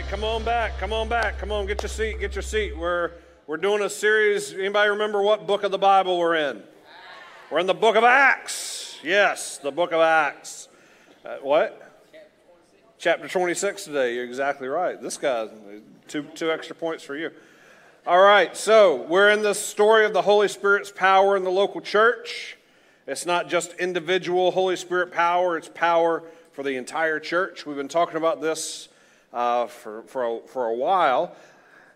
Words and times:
right, 0.00 0.10
come 0.10 0.24
on 0.24 0.42
back. 0.44 0.78
Come 0.78 0.92
on 0.92 1.08
back. 1.08 1.38
Come 1.38 1.52
on, 1.52 1.66
get 1.66 1.82
your 1.82 1.88
seat. 1.88 2.20
Get 2.20 2.34
your 2.34 2.42
seat. 2.42 2.76
We're 2.76 3.12
we're 3.46 3.58
doing 3.58 3.82
a 3.82 3.90
series. 3.90 4.54
Anybody 4.54 4.90
remember 4.90 5.20
what 5.20 5.46
book 5.46 5.62
of 5.62 5.72
the 5.72 5.78
Bible 5.78 6.18
we're 6.18 6.36
in? 6.36 6.62
We're 7.50 7.58
in 7.58 7.66
the 7.66 7.74
book 7.74 7.96
of 7.96 8.04
Acts. 8.04 8.98
Yes, 9.02 9.58
the 9.58 9.70
book 9.70 9.92
of 9.92 10.00
Acts. 10.00 10.68
Uh, 11.24 11.36
what? 11.42 11.86
Chapter 12.98 13.28
26 13.28 13.84
today. 13.84 14.14
You're 14.14 14.24
exactly 14.24 14.68
right. 14.68 15.00
This 15.00 15.18
guy, 15.18 15.48
two 16.08 16.22
two 16.34 16.50
extra 16.50 16.74
points 16.74 17.04
for 17.04 17.14
you. 17.14 17.30
All 18.06 18.22
right, 18.22 18.56
so 18.56 19.02
we're 19.02 19.30
in 19.30 19.42
the 19.42 19.54
story 19.54 20.06
of 20.06 20.14
the 20.14 20.22
Holy 20.22 20.48
Spirit's 20.48 20.90
power 20.90 21.36
in 21.36 21.44
the 21.44 21.50
local 21.50 21.82
church. 21.82 22.56
It's 23.06 23.26
not 23.26 23.50
just 23.50 23.74
individual 23.74 24.52
Holy 24.52 24.76
Spirit 24.76 25.12
power, 25.12 25.58
it's 25.58 25.68
power 25.68 26.22
for 26.52 26.62
the 26.62 26.76
entire 26.76 27.20
church. 27.20 27.66
We've 27.66 27.76
been 27.76 27.88
talking 27.88 28.16
about 28.16 28.40
this 28.40 28.88
uh, 29.32 29.66
for, 29.66 30.02
for, 30.02 30.24
a, 30.24 30.40
for 30.46 30.66
a 30.66 30.74
while. 30.74 31.34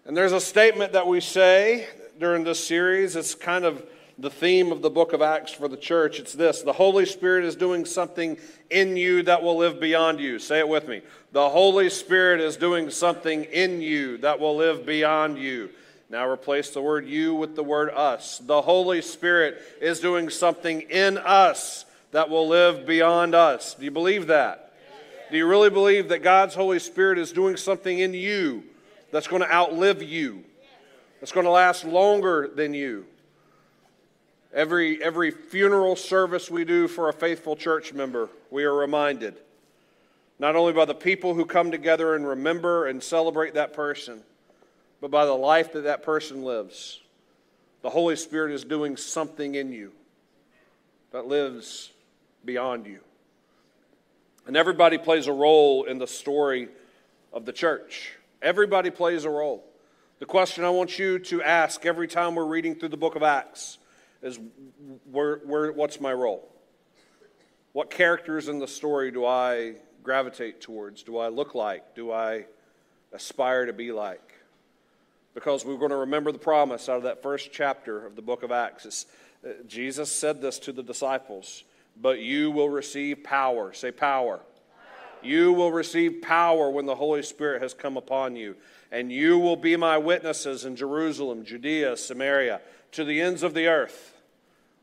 And 0.05 0.17
there's 0.17 0.33
a 0.33 0.41
statement 0.41 0.93
that 0.93 1.07
we 1.07 1.21
say 1.21 1.87
during 2.19 2.45
this 2.45 2.65
series. 2.65 3.17
It's 3.17 3.35
kind 3.35 3.65
of 3.65 3.85
the 4.19 4.31
theme 4.31 4.71
of 4.71 4.83
the 4.83 4.91
book 4.91 5.13
of 5.13 5.23
Acts 5.23 5.53
for 5.53 5.67
the 5.67 5.77
church. 5.77 6.21
It's 6.21 6.33
this 6.33 6.63
The 6.63 6.73
Holy 6.73 7.07
Spirit 7.07 7.45
is 7.45 7.57
doing 7.57 7.85
something 7.85 8.37
in 8.71 8.97
you 8.97 9.23
that 9.25 9.43
will 9.43 9.57
live 9.57 9.81
beyond 9.81 10.21
you. 10.21 10.39
Say 10.39 10.59
it 10.59 10.69
with 10.69 10.89
me. 10.89 11.03
The 11.33 11.49
Holy 11.49 11.91
Spirit 11.91 12.41
is 12.41 12.57
doing 12.57 12.91
something 12.91 13.45
in 13.45 13.81
you 13.81 14.19
that 14.19 14.39
will 14.39 14.57
live 14.57 14.87
beyond 14.87 15.39
you. 15.39 15.71
Now 16.11 16.29
replace 16.29 16.71
the 16.71 16.83
word 16.83 17.09
you 17.09 17.35
with 17.35 17.57
the 17.57 17.65
word 17.65 17.91
us. 17.91 18.39
The 18.39 18.63
Holy 18.63 19.03
Spirit 19.03 19.61
is 19.81 20.01
doing 20.01 20.31
something 20.31 20.83
in 20.83 21.19
us 21.19 21.87
that 22.13 22.31
will 22.31 22.47
live 22.47 22.87
beyond 22.87 23.35
us. 23.35 23.75
Do 23.75 23.85
you 23.85 23.91
believe 23.91 24.29
that? 24.29 24.64
Do 25.31 25.39
you 25.39 25.47
really 25.47 25.71
believe 25.71 26.09
that 26.09 26.23
God's 26.23 26.55
Holy 26.55 26.79
Spirit 26.79 27.19
is 27.19 27.33
doing 27.33 27.57
something 27.57 27.99
in 27.99 28.15
you 28.15 28.65
that's 29.11 29.27
going 29.27 29.43
to 29.43 29.53
outlive 29.53 30.03
you, 30.03 30.45
that's 31.21 31.33
going 31.33 31.45
to 31.45 31.51
last 31.51 31.85
longer 31.85 32.49
than 32.55 32.75
you? 32.75 33.07
Every, 34.53 35.03
every 35.03 35.31
funeral 35.31 35.97
service 35.97 36.51
we 36.51 36.65
do 36.65 36.87
for 36.87 37.09
a 37.09 37.13
faithful 37.13 37.57
church 37.57 37.93
member, 37.93 38.29
we 38.51 38.65
are 38.65 38.75
reminded 38.75 39.37
not 40.39 40.57
only 40.57 40.73
by 40.73 40.85
the 40.85 40.95
people 40.95 41.35
who 41.35 41.45
come 41.45 41.71
together 41.71 42.15
and 42.15 42.27
remember 42.27 42.87
and 42.87 43.03
celebrate 43.03 43.55
that 43.55 43.73
person, 43.73 44.23
but 45.01 45.11
by 45.11 45.25
the 45.25 45.33
life 45.33 45.73
that 45.73 45.85
that 45.85 46.03
person 46.03 46.43
lives. 46.43 47.01
The 47.83 47.91
Holy 47.91 48.17
Spirit 48.17 48.53
is 48.53 48.65
doing 48.65 48.97
something 48.97 49.55
in 49.55 49.73
you 49.73 49.93
that 51.13 51.27
lives 51.27 51.93
beyond 52.45 52.87
you. 52.87 53.01
And 54.47 54.57
everybody 54.57 54.99
plays 54.99 55.27
a 55.27 55.33
role 55.33 55.85
in 55.85 55.99
the 55.99 56.07
story 56.07 56.69
of 57.33 57.47
the 57.47 57.53
church. 57.53 58.13
Everybody 58.43 58.91
plays 58.91 59.25
a 59.25 59.31
role. 59.31 59.65
The 60.19 60.27
question 60.27 60.65
I 60.65 60.71
want 60.71 60.99
you 60.99 61.19
to 61.19 61.43
ask 61.43 61.85
every 61.87 62.07
time 62.07 62.35
we're 62.35 62.45
reading 62.45 62.75
through 62.75 62.91
the 62.91 62.97
book 62.97 63.17
of 63.17 63.23
Acts 63.23 63.79
is 64.23 64.39
where, 65.11 65.39
where, 65.39 65.73
what's 65.73 66.01
my 66.01 66.13
role? 66.13 66.49
What 67.73 67.91
characters 67.91 68.49
in 68.49 68.59
the 68.59 68.69
story 68.69 69.11
do 69.11 69.25
I 69.25 69.75
gravitate 70.03 70.61
towards? 70.61 71.03
Do 71.03 71.19
I 71.19 71.29
look 71.29 71.55
like? 71.55 71.95
Do 71.95 72.13
I 72.13 72.45
aspire 73.13 73.67
to 73.67 73.73
be 73.73 73.93
like? 73.93 74.35
Because 75.35 75.65
we're 75.65 75.79
going 75.79 75.91
to 75.91 75.97
remember 75.97 76.31
the 76.31 76.39
promise 76.39 76.89
out 76.89 76.99
of 76.99 77.03
that 77.05 77.23
first 77.23 77.51
chapter 77.51 78.07
of 78.07 78.15
the 78.15 78.23
book 78.23 78.43
of 78.43 78.53
Acts. 78.53 78.87
It's, 78.87 79.07
uh, 79.45 79.49
Jesus 79.67 80.13
said 80.13 80.41
this 80.41 80.59
to 80.61 80.73
the 80.73 80.83
disciples 80.83 81.65
but 82.01 82.21
you 82.21 82.51
will 82.51 82.69
receive 82.69 83.23
power. 83.23 83.73
Say 83.73 83.91
power. 83.91 84.41
You 85.23 85.53
will 85.53 85.73
receive 85.73 86.21
power 86.23 86.69
when 86.69 86.87
the 86.87 86.95
Holy 86.95 87.23
Spirit 87.23 87.63
has 87.63 87.73
come 87.73 87.97
upon 87.97 88.37
you. 88.37 88.57
And 88.93 89.11
you 89.11 89.39
will 89.39 89.57
be 89.57 89.77
my 89.77 89.99
witnesses 89.99 90.65
in 90.65 90.77
Jerusalem, 90.77 91.45
Judea, 91.45 91.97
Samaria, 91.97 92.61
to 92.93 93.05
the 93.05 93.21
ends 93.21 93.43
of 93.43 93.55
the 93.55 93.67
earth. 93.67 94.13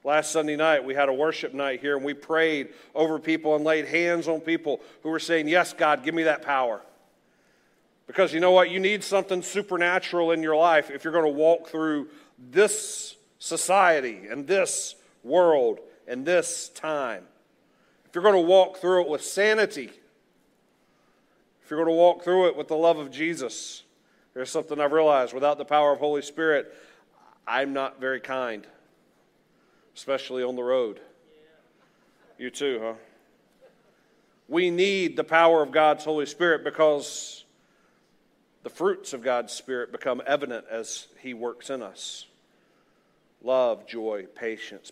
Last 0.04 0.32
Sunday 0.32 0.56
night, 0.56 0.84
we 0.84 0.96
had 0.96 1.10
a 1.10 1.14
worship 1.14 1.54
night 1.54 1.80
here, 1.80 1.96
and 1.96 2.04
we 2.04 2.16
prayed 2.16 2.70
over 2.96 3.20
people 3.20 3.56
and 3.56 3.64
laid 3.64 3.86
hands 3.86 4.28
on 4.28 4.42
people 4.42 4.82
who 5.04 5.10
were 5.10 5.20
saying, 5.20 5.48
Yes, 5.48 5.74
God, 5.74 6.04
give 6.04 6.16
me 6.16 6.24
that 6.24 6.42
power. 6.42 6.82
Because 8.08 8.34
you 8.34 8.40
know 8.40 8.52
what? 8.52 8.72
You 8.72 8.80
need 8.80 9.04
something 9.04 9.44
supernatural 9.44 10.32
in 10.32 10.42
your 10.42 10.56
life 10.56 10.90
if 10.90 11.04
you're 11.04 11.14
going 11.14 11.32
to 11.32 11.32
walk 11.32 11.68
through 11.68 12.10
this 12.38 13.16
society 13.38 14.22
and 14.30 14.48
this 14.48 14.96
world 15.24 15.80
in 16.08 16.24
this 16.24 16.70
time. 16.70 17.24
If 18.06 18.16
you're 18.16 18.24
going 18.24 18.36
to 18.36 18.42
walk 18.42 18.78
through 18.78 19.04
it 19.04 19.10
with 19.10 19.24
sanity, 19.24 19.90
if 21.64 21.70
you're 21.70 21.84
going 21.84 21.94
to 21.94 21.98
walk 21.98 22.24
through 22.24 22.48
it 22.48 22.58
with 22.58 22.68
the 22.68 22.76
love 22.76 22.98
of 22.98 23.12
Jesus, 23.12 23.84
there's 24.34 24.50
something 24.50 24.80
I've 24.80 24.92
realized 24.92 25.34
without 25.34 25.58
the 25.58 25.66
power 25.66 25.92
of 25.94 26.00
Holy 26.00 26.22
Spirit, 26.22 26.74
I'm 27.48 27.74
not 27.74 28.00
very 28.00 28.20
kind, 28.20 28.68
especially 29.96 30.44
on 30.44 30.56
the 30.56 30.64
road. 30.64 31.00
You 32.38 32.50
too, 32.50 32.80
huh? 32.84 32.94
We 34.48 34.70
need 34.70 35.16
the 35.16 35.24
power 35.24 35.64
of 35.64 35.72
God's 35.72 36.04
Holy 36.04 36.26
Spirit 36.26 36.64
because 36.64 37.46
the 38.64 38.70
fruits 38.70 39.14
of 39.14 39.24
God's 39.24 39.54
Spirit 39.54 39.92
become 39.92 40.22
evident 40.28 40.66
as 40.70 41.08
He 41.22 41.34
works 41.34 41.70
in 41.70 41.82
us 41.82 42.26
love, 43.44 43.88
joy, 43.88 44.25
patience, 44.35 44.91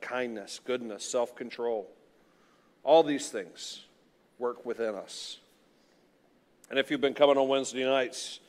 kindness, 0.00 0.60
goodness, 0.64 1.04
self 1.04 1.34
control. 1.34 1.88
All 2.82 3.02
these 3.02 3.28
things 3.28 3.84
work 4.38 4.64
within 4.64 4.94
us. 4.94 5.38
And 6.70 6.78
if 6.78 6.90
you've 6.90 7.00
been 7.00 7.14
coming 7.14 7.36
on 7.36 7.48
Wednesday 7.48 7.84
nights, 7.84 8.40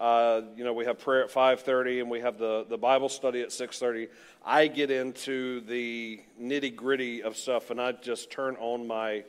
uh, 0.00 0.40
you 0.56 0.64
know 0.64 0.72
we 0.72 0.86
have 0.86 0.98
prayer 0.98 1.24
at 1.24 1.30
5.30 1.30 2.00
and 2.00 2.10
we 2.10 2.20
have 2.20 2.38
the, 2.38 2.64
the 2.70 2.78
bible 2.78 3.10
study 3.10 3.42
at 3.42 3.50
6.30 3.50 4.08
i 4.46 4.66
get 4.66 4.90
into 4.90 5.60
the 5.62 6.18
nitty 6.40 6.74
gritty 6.74 7.22
of 7.22 7.36
stuff 7.36 7.70
and 7.70 7.78
i 7.78 7.92
just 7.92 8.30
turn 8.30 8.56
on 8.60 8.86
my 8.86 9.22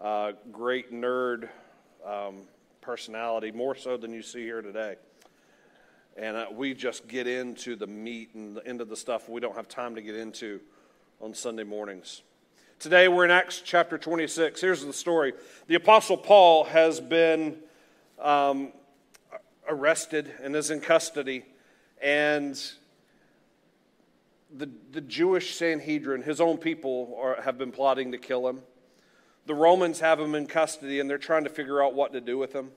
uh, 0.00 0.32
great 0.50 0.92
nerd 0.92 1.48
um, 2.04 2.38
personality 2.80 3.52
more 3.52 3.76
so 3.76 3.96
than 3.96 4.12
you 4.12 4.22
see 4.22 4.42
here 4.42 4.60
today 4.60 4.96
and 6.18 6.36
uh, 6.36 6.46
we 6.52 6.74
just 6.74 7.06
get 7.06 7.26
into 7.26 7.76
the 7.76 7.86
meat 7.86 8.30
and 8.34 8.56
the, 8.56 8.66
end 8.66 8.80
of 8.80 8.88
the 8.88 8.96
stuff 8.96 9.28
we 9.28 9.40
don't 9.40 9.54
have 9.54 9.68
time 9.68 9.94
to 9.94 10.02
get 10.02 10.16
into 10.16 10.60
on 11.20 11.32
Sunday 11.32 11.62
mornings. 11.62 12.22
Today 12.80 13.06
we're 13.06 13.24
in 13.24 13.30
Acts 13.30 13.62
chapter 13.64 13.96
26. 13.96 14.60
Here's 14.60 14.84
the 14.84 14.92
story 14.92 15.32
The 15.68 15.76
Apostle 15.76 16.16
Paul 16.16 16.64
has 16.64 17.00
been 17.00 17.56
um, 18.20 18.72
arrested 19.68 20.32
and 20.42 20.56
is 20.56 20.70
in 20.70 20.80
custody, 20.80 21.44
and 22.02 22.60
the, 24.56 24.68
the 24.90 25.00
Jewish 25.00 25.54
Sanhedrin, 25.54 26.22
his 26.22 26.40
own 26.40 26.58
people, 26.58 27.16
are, 27.20 27.40
have 27.42 27.58
been 27.58 27.70
plotting 27.70 28.10
to 28.10 28.18
kill 28.18 28.48
him. 28.48 28.62
The 29.46 29.54
Romans 29.54 30.00
have 30.00 30.18
him 30.18 30.34
in 30.34 30.46
custody, 30.46 30.98
and 30.98 31.08
they're 31.08 31.16
trying 31.16 31.44
to 31.44 31.50
figure 31.50 31.82
out 31.82 31.94
what 31.94 32.12
to 32.12 32.20
do 32.20 32.38
with 32.38 32.52
him 32.52 32.70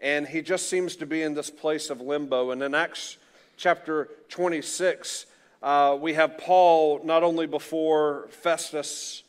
and 0.00 0.26
he 0.26 0.42
just 0.42 0.68
seems 0.68 0.96
to 0.96 1.06
be 1.06 1.22
in 1.22 1.34
this 1.34 1.50
place 1.50 1.90
of 1.90 2.00
limbo. 2.00 2.50
And 2.50 2.62
in 2.62 2.74
Acts 2.74 3.16
chapter 3.56 4.08
26, 4.28 5.26
uh, 5.62 5.96
we 6.00 6.14
have 6.14 6.38
Paul 6.38 7.00
not 7.04 7.22
only 7.22 7.46
before 7.46 8.28
Festus, 8.30 9.24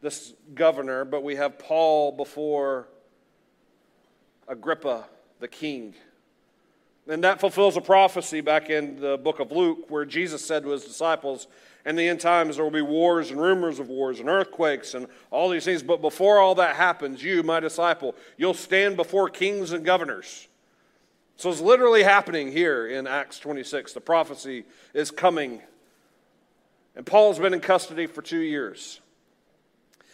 this 0.00 0.34
governor, 0.54 1.04
but 1.04 1.22
we 1.22 1.36
have 1.36 1.58
Paul 1.58 2.12
before 2.12 2.88
Agrippa, 4.48 5.04
the 5.40 5.48
king. 5.48 5.94
And 7.08 7.24
that 7.24 7.40
fulfills 7.40 7.76
a 7.76 7.80
prophecy 7.80 8.40
back 8.40 8.70
in 8.70 9.00
the 9.00 9.16
book 9.16 9.40
of 9.40 9.50
Luke 9.50 9.90
where 9.90 10.04
Jesus 10.04 10.44
said 10.44 10.62
to 10.64 10.70
his 10.70 10.84
disciples, 10.84 11.46
in 11.84 11.96
the 11.96 12.08
end 12.08 12.20
times 12.20 12.56
there 12.56 12.64
will 12.64 12.70
be 12.70 12.82
wars 12.82 13.30
and 13.30 13.40
rumors 13.40 13.78
of 13.78 13.88
wars 13.88 14.20
and 14.20 14.28
earthquakes 14.28 14.94
and 14.94 15.06
all 15.30 15.48
these 15.48 15.64
things. 15.64 15.82
But 15.82 16.00
before 16.00 16.38
all 16.38 16.54
that 16.56 16.76
happens, 16.76 17.22
you, 17.22 17.42
my 17.42 17.60
disciple, 17.60 18.14
you'll 18.36 18.54
stand 18.54 18.96
before 18.96 19.28
kings 19.28 19.72
and 19.72 19.84
governors. 19.84 20.48
So 21.36 21.50
it's 21.50 21.60
literally 21.60 22.02
happening 22.02 22.52
here 22.52 22.86
in 22.86 23.06
Acts 23.06 23.38
26. 23.40 23.94
The 23.94 24.00
prophecy 24.00 24.64
is 24.94 25.10
coming. 25.10 25.60
And 26.94 27.04
Paul's 27.04 27.38
been 27.38 27.54
in 27.54 27.60
custody 27.60 28.06
for 28.06 28.22
two 28.22 28.38
years. 28.38 29.00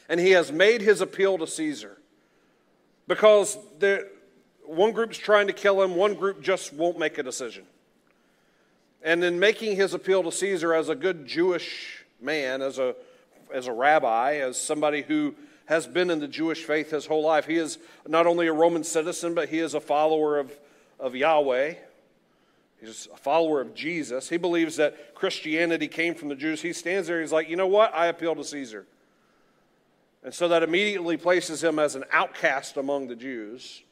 And 0.09 0.19
he 0.19 0.31
has 0.31 0.51
made 0.51 0.81
his 0.81 1.03
appeal 1.03 1.37
to 1.39 1.47
Caesar 1.47 1.99
because 3.07 3.59
the, 3.79 4.09
one 4.65 4.93
group's 4.93 5.19
trying 5.19 5.49
to 5.49 5.53
kill 5.53 5.83
him, 5.83 5.97
one 5.97 6.15
group 6.15 6.41
just 6.43 6.73
won't 6.73 6.99
make 6.99 7.19
a 7.19 7.23
decision. 7.23 7.65
And 9.03 9.23
in 9.23 9.39
making 9.39 9.77
his 9.77 9.95
appeal 9.95 10.23
to 10.25 10.33
Caesar 10.33 10.75
as 10.75 10.89
a 10.89 10.95
good 10.95 11.27
Jewish 11.27 12.05
man, 12.21 12.63
as 12.63 12.79
a, 12.79 12.95
as 13.53 13.67
a 13.67 13.73
rabbi, 13.73 14.37
as 14.37 14.61
somebody 14.61 15.03
who 15.03 15.35
has 15.67 15.87
been 15.87 16.11
in 16.11 16.19
the 16.19 16.29
Jewish 16.29 16.65
faith 16.65 16.91
his 16.91 17.07
whole 17.07 17.23
life, 17.23 17.47
he 17.47 17.57
is 17.57 17.79
not 18.07 18.27
only 18.27 18.47
a 18.47 18.53
Roman 18.53 18.83
citizen, 18.83 19.35
but 19.35 19.49
he 19.49 19.59
is 19.59 19.75
a 19.75 19.81
follower 19.81 20.39
of, 20.39 20.51
of 20.99 21.15
Yahweh. 21.15 21.75
He's 22.81 23.09
a 23.13 23.17
follower 23.17 23.61
of 23.61 23.75
Jesus. 23.75 24.29
He 24.29 24.37
believes 24.37 24.77
that 24.77 25.15
Christianity 25.15 25.89
came 25.89 26.15
from 26.15 26.29
the 26.29 26.35
Jews. 26.35 26.63
He 26.63 26.73
stands 26.73 27.09
there, 27.09 27.21
he's 27.21 27.33
like, 27.33 27.49
you 27.49 27.57
know 27.57 27.67
what? 27.67 27.95
I 27.95 28.07
appeal 28.07 28.35
to 28.37 28.45
Caesar. 28.45 28.87
And 30.25 30.35
so 30.35 30.49
that 30.49 30.63
immediately 30.63 31.17
places 31.17 31.63
him 31.63 31.79
as 31.79 31.95
an 31.95 32.05
outcast 32.13 32.77
among 32.77 33.09
the 33.09 33.17
Jews. 33.17 33.83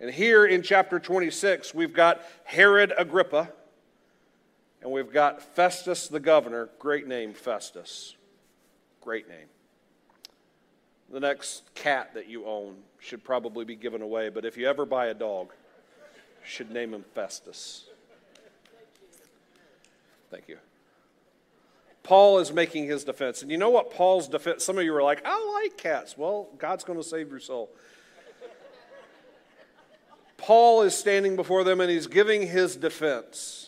And 0.00 0.10
here 0.10 0.46
in 0.46 0.62
chapter 0.62 0.98
26, 0.98 1.74
we've 1.74 1.92
got 1.92 2.22
Herod 2.44 2.92
Agrippa 2.96 3.52
and 4.82 4.90
we've 4.90 5.12
got 5.12 5.42
Festus 5.42 6.08
the 6.08 6.20
governor. 6.20 6.68
Great 6.78 7.06
name, 7.06 7.34
Festus. 7.34 8.16
Great 9.00 9.28
name. 9.28 9.46
The 11.10 11.20
next 11.20 11.62
cat 11.74 12.14
that 12.14 12.28
you 12.28 12.46
own 12.46 12.76
should 12.98 13.24
probably 13.24 13.64
be 13.64 13.76
given 13.76 14.02
away, 14.02 14.28
but 14.28 14.44
if 14.44 14.56
you 14.56 14.68
ever 14.68 14.84
buy 14.84 15.06
a 15.06 15.14
dog, 15.14 15.52
should 16.44 16.70
name 16.70 16.94
him 16.94 17.04
Festus. 17.14 17.84
Thank 20.30 20.48
you. 20.48 20.58
Paul 22.02 22.38
is 22.38 22.52
making 22.52 22.86
his 22.86 23.04
defense. 23.04 23.42
And 23.42 23.50
you 23.50 23.58
know 23.58 23.70
what 23.70 23.92
Paul's 23.92 24.28
defense? 24.28 24.64
Some 24.64 24.78
of 24.78 24.84
you 24.84 24.94
are 24.94 25.02
like, 25.02 25.22
I 25.24 25.60
like 25.62 25.76
cats. 25.76 26.16
Well, 26.16 26.48
God's 26.58 26.84
going 26.84 26.98
to 26.98 27.04
save 27.04 27.30
your 27.30 27.40
soul. 27.40 27.70
Paul 30.38 30.82
is 30.82 30.94
standing 30.94 31.36
before 31.36 31.64
them 31.64 31.80
and 31.80 31.90
he's 31.90 32.06
giving 32.06 32.46
his 32.46 32.76
defense. 32.76 33.67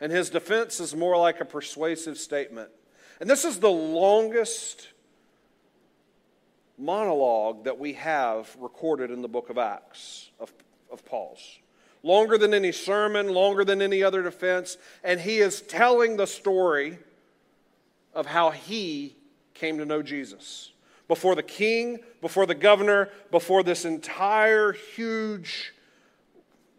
And 0.00 0.12
his 0.12 0.30
defense 0.30 0.80
is 0.80 0.94
more 0.94 1.16
like 1.16 1.40
a 1.40 1.44
persuasive 1.44 2.18
statement. 2.18 2.70
And 3.20 3.30
this 3.30 3.44
is 3.44 3.60
the 3.60 3.70
longest 3.70 4.88
monologue 6.78 7.64
that 7.64 7.78
we 7.78 7.94
have 7.94 8.54
recorded 8.60 9.10
in 9.10 9.22
the 9.22 9.28
book 9.28 9.48
of 9.48 9.56
Acts 9.56 10.30
of, 10.38 10.52
of 10.92 11.04
Paul's. 11.04 11.58
Longer 12.02 12.36
than 12.36 12.52
any 12.52 12.72
sermon, 12.72 13.32
longer 13.32 13.64
than 13.64 13.80
any 13.80 14.02
other 14.02 14.22
defense. 14.22 14.76
And 15.02 15.20
he 15.20 15.38
is 15.38 15.62
telling 15.62 16.16
the 16.16 16.26
story 16.26 16.98
of 18.14 18.26
how 18.26 18.50
he 18.50 19.16
came 19.54 19.78
to 19.78 19.86
know 19.86 20.02
Jesus. 20.02 20.72
Before 21.08 21.34
the 21.34 21.42
king, 21.42 22.00
before 22.20 22.46
the 22.46 22.54
governor, 22.54 23.10
before 23.30 23.62
this 23.62 23.84
entire 23.84 24.72
huge 24.72 25.72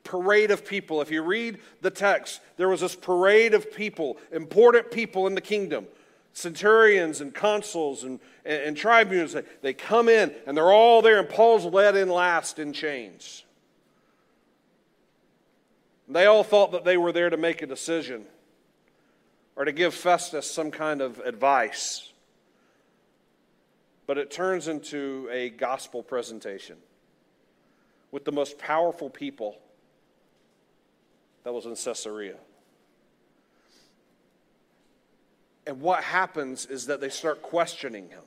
parade 0.08 0.52
of 0.52 0.66
people. 0.66 1.02
If 1.02 1.12
you 1.12 1.22
read 1.22 1.60
the 1.82 1.92
text, 1.92 2.40
there 2.56 2.70
was 2.70 2.82
this 2.82 2.96
parade 2.96 3.54
of 3.54 3.76
people, 3.76 4.18
important 4.32 4.90
people 4.90 5.28
in 5.28 5.36
the 5.36 5.42
kingdom 5.42 5.88
centurions 6.34 7.20
and 7.20 7.34
consuls 7.34 8.04
and, 8.04 8.20
and, 8.46 8.62
and 8.62 8.78
tribunes. 8.78 9.34
They, 9.34 9.44
they 9.62 9.74
come 9.74 10.08
in 10.08 10.34
and 10.46 10.56
they're 10.56 10.72
all 10.72 11.02
there, 11.02 11.20
and 11.20 11.28
Paul's 11.28 11.66
led 11.66 11.96
in 11.96 12.10
last 12.10 12.60
in 12.60 12.74
chains. 12.74 13.44
They 16.08 16.26
all 16.26 16.44
thought 16.44 16.72
that 16.74 16.86
they 16.86 16.96
were 16.96 17.12
there 17.12 17.30
to 17.30 17.38
make 17.38 17.62
a 17.64 17.66
decision 17.66 18.26
or 19.56 19.66
to 19.66 19.72
give 19.72 19.96
Festus 19.96 20.50
some 20.50 20.70
kind 20.70 21.02
of 21.02 21.20
advice. 21.20 22.14
But 24.06 24.20
it 24.20 24.30
turns 24.30 24.68
into 24.68 25.28
a 25.32 25.50
gospel 25.50 26.04
presentation 26.04 26.78
with 28.12 28.26
the 28.26 28.32
most 28.32 28.58
powerful 28.60 29.10
people 29.10 29.58
that 31.48 31.54
was 31.54 31.66
in 31.66 31.78
Caesarea. 31.78 32.36
And 35.66 35.80
what 35.80 36.04
happens 36.04 36.66
is 36.66 36.88
that 36.88 37.00
they 37.00 37.08
start 37.08 37.42
questioning 37.42 38.10
him. 38.10 38.24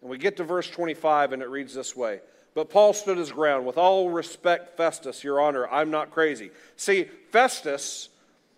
And 0.00 0.08
we 0.08 0.18
get 0.18 0.36
to 0.36 0.44
verse 0.44 0.70
25, 0.70 1.32
and 1.32 1.42
it 1.42 1.48
reads 1.48 1.74
this 1.74 1.96
way 1.96 2.20
But 2.54 2.70
Paul 2.70 2.92
stood 2.92 3.18
his 3.18 3.32
ground. 3.32 3.66
With 3.66 3.76
all 3.76 4.08
respect, 4.08 4.76
Festus, 4.76 5.24
your 5.24 5.40
honor, 5.40 5.66
I'm 5.66 5.90
not 5.90 6.12
crazy. 6.12 6.52
See, 6.76 7.06
Festus 7.32 8.08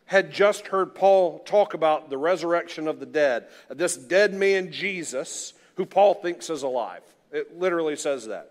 had 0.05 0.31
just 0.31 0.67
heard 0.67 0.95
Paul 0.95 1.39
talk 1.47 1.73
about 1.73 2.11
the 2.11 2.19
resurrection 2.19 2.87
of 2.87 3.01
the 3.01 3.07
dead, 3.07 3.47
this 3.71 3.97
dead 3.97 4.35
man, 4.35 4.73
Jesus, 4.73 5.55
who 5.77 5.87
Paul 5.87 6.13
thinks 6.13 6.51
is 6.51 6.65
alive. 6.65 7.01
It 7.33 7.59
literally 7.59 7.97
says 7.97 8.27
that. 8.27 8.51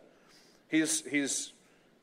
He's, 0.70 1.06
he's, 1.06 1.54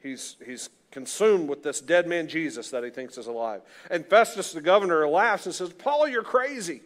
he's, 0.01 0.37
he's 0.47 0.69
consumed 0.91 1.49
with 1.49 1.63
this 1.63 1.81
dead 1.81 2.07
man 2.07 2.29
Jesus 2.29 2.71
that 2.71 2.85
he 2.85 2.91
thinks 2.91 3.19
is 3.19 3.27
alive. 3.27 3.63
And 3.91 4.07
Festus, 4.07 4.53
the 4.53 4.61
governor, 4.61 5.07
laughs 5.09 5.47
and 5.47 5.55
says, 5.55 5.73
Paul, 5.73 6.09
you're 6.09 6.23
crazy. 6.23 6.83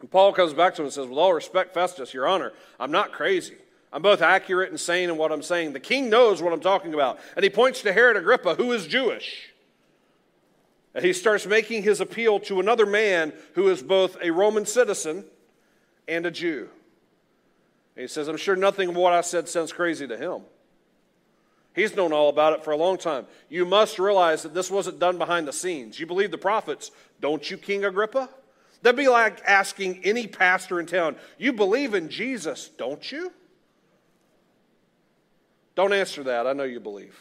And 0.00 0.10
Paul 0.10 0.32
comes 0.32 0.52
back 0.52 0.74
to 0.74 0.82
him 0.82 0.86
and 0.86 0.92
says, 0.92 1.06
With 1.06 1.18
all 1.18 1.32
respect, 1.32 1.74
Festus, 1.74 2.12
your 2.12 2.26
honor, 2.26 2.52
I'm 2.78 2.92
not 2.92 3.12
crazy. 3.12 3.56
I'm 3.92 4.02
both 4.02 4.22
accurate 4.22 4.70
and 4.70 4.78
sane 4.78 5.08
in 5.08 5.16
what 5.16 5.30
I'm 5.30 5.42
saying. 5.42 5.72
The 5.72 5.80
king 5.80 6.10
knows 6.10 6.42
what 6.42 6.52
I'm 6.52 6.60
talking 6.60 6.94
about. 6.94 7.20
And 7.36 7.44
he 7.44 7.50
points 7.50 7.82
to 7.82 7.92
Herod 7.92 8.16
Agrippa, 8.16 8.56
who 8.56 8.72
is 8.72 8.86
Jewish. 8.86 9.50
And 10.94 11.04
he 11.04 11.12
starts 11.12 11.46
making 11.46 11.84
his 11.84 12.00
appeal 12.00 12.40
to 12.40 12.60
another 12.60 12.86
man 12.86 13.32
who 13.54 13.68
is 13.68 13.82
both 13.82 14.16
a 14.20 14.30
Roman 14.30 14.66
citizen 14.66 15.24
and 16.06 16.26
a 16.26 16.30
Jew. 16.30 16.68
And 17.96 18.02
he 18.02 18.08
says, 18.08 18.28
I'm 18.28 18.36
sure 18.36 18.56
nothing 18.56 18.90
of 18.90 18.96
what 18.96 19.12
I 19.12 19.20
said 19.20 19.48
sounds 19.48 19.72
crazy 19.72 20.06
to 20.06 20.16
him. 20.16 20.42
He's 21.74 21.96
known 21.96 22.12
all 22.12 22.28
about 22.28 22.52
it 22.52 22.64
for 22.64 22.70
a 22.70 22.76
long 22.76 22.98
time. 22.98 23.26
You 23.48 23.66
must 23.66 23.98
realize 23.98 24.44
that 24.44 24.54
this 24.54 24.70
wasn't 24.70 25.00
done 25.00 25.18
behind 25.18 25.48
the 25.48 25.52
scenes. 25.52 25.98
You 25.98 26.06
believe 26.06 26.30
the 26.30 26.38
prophets, 26.38 26.92
don't 27.20 27.50
you, 27.50 27.56
King 27.56 27.84
Agrippa? 27.84 28.28
That'd 28.82 28.96
be 28.96 29.08
like 29.08 29.42
asking 29.44 30.04
any 30.04 30.26
pastor 30.26 30.78
in 30.78 30.86
town, 30.86 31.16
You 31.36 31.52
believe 31.52 31.94
in 31.94 32.08
Jesus, 32.08 32.68
don't 32.68 33.10
you? 33.10 33.32
Don't 35.74 35.92
answer 35.92 36.22
that. 36.24 36.46
I 36.46 36.52
know 36.52 36.64
you 36.64 36.78
believe. 36.78 37.18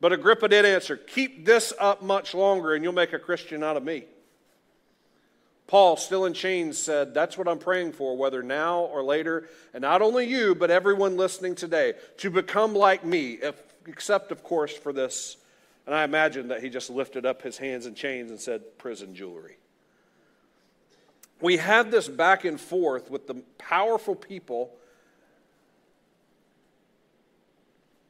But 0.00 0.12
Agrippa 0.12 0.48
did 0.48 0.66
answer, 0.66 0.96
Keep 0.96 1.46
this 1.46 1.72
up 1.78 2.02
much 2.02 2.34
longer, 2.34 2.74
and 2.74 2.84
you'll 2.84 2.92
make 2.92 3.12
a 3.12 3.18
Christian 3.18 3.62
out 3.62 3.76
of 3.76 3.84
me. 3.84 4.04
Paul, 5.66 5.96
still 5.96 6.24
in 6.26 6.34
chains, 6.34 6.78
said, 6.78 7.14
That's 7.14 7.38
what 7.38 7.48
I'm 7.48 7.58
praying 7.58 7.92
for, 7.92 8.16
whether 8.16 8.42
now 8.42 8.80
or 8.80 9.02
later. 9.02 9.48
And 9.72 9.82
not 9.82 10.02
only 10.02 10.26
you, 10.26 10.54
but 10.54 10.70
everyone 10.70 11.16
listening 11.16 11.54
today, 11.54 11.94
to 12.18 12.30
become 12.30 12.74
like 12.74 13.04
me, 13.04 13.32
if, 13.34 13.54
except, 13.86 14.32
of 14.32 14.42
course, 14.42 14.76
for 14.76 14.92
this. 14.92 15.36
And 15.86 15.94
I 15.94 16.04
imagine 16.04 16.48
that 16.48 16.62
he 16.62 16.68
just 16.68 16.90
lifted 16.90 17.26
up 17.26 17.42
his 17.42 17.58
hands 17.58 17.86
in 17.86 17.94
chains 17.94 18.30
and 18.30 18.38
said, 18.38 18.78
Prison 18.78 19.14
jewelry. 19.14 19.56
We 21.40 21.56
had 21.56 21.90
this 21.90 22.06
back 22.06 22.44
and 22.44 22.60
forth 22.60 23.10
with 23.10 23.26
the 23.26 23.34
powerful 23.58 24.14
people 24.14 24.76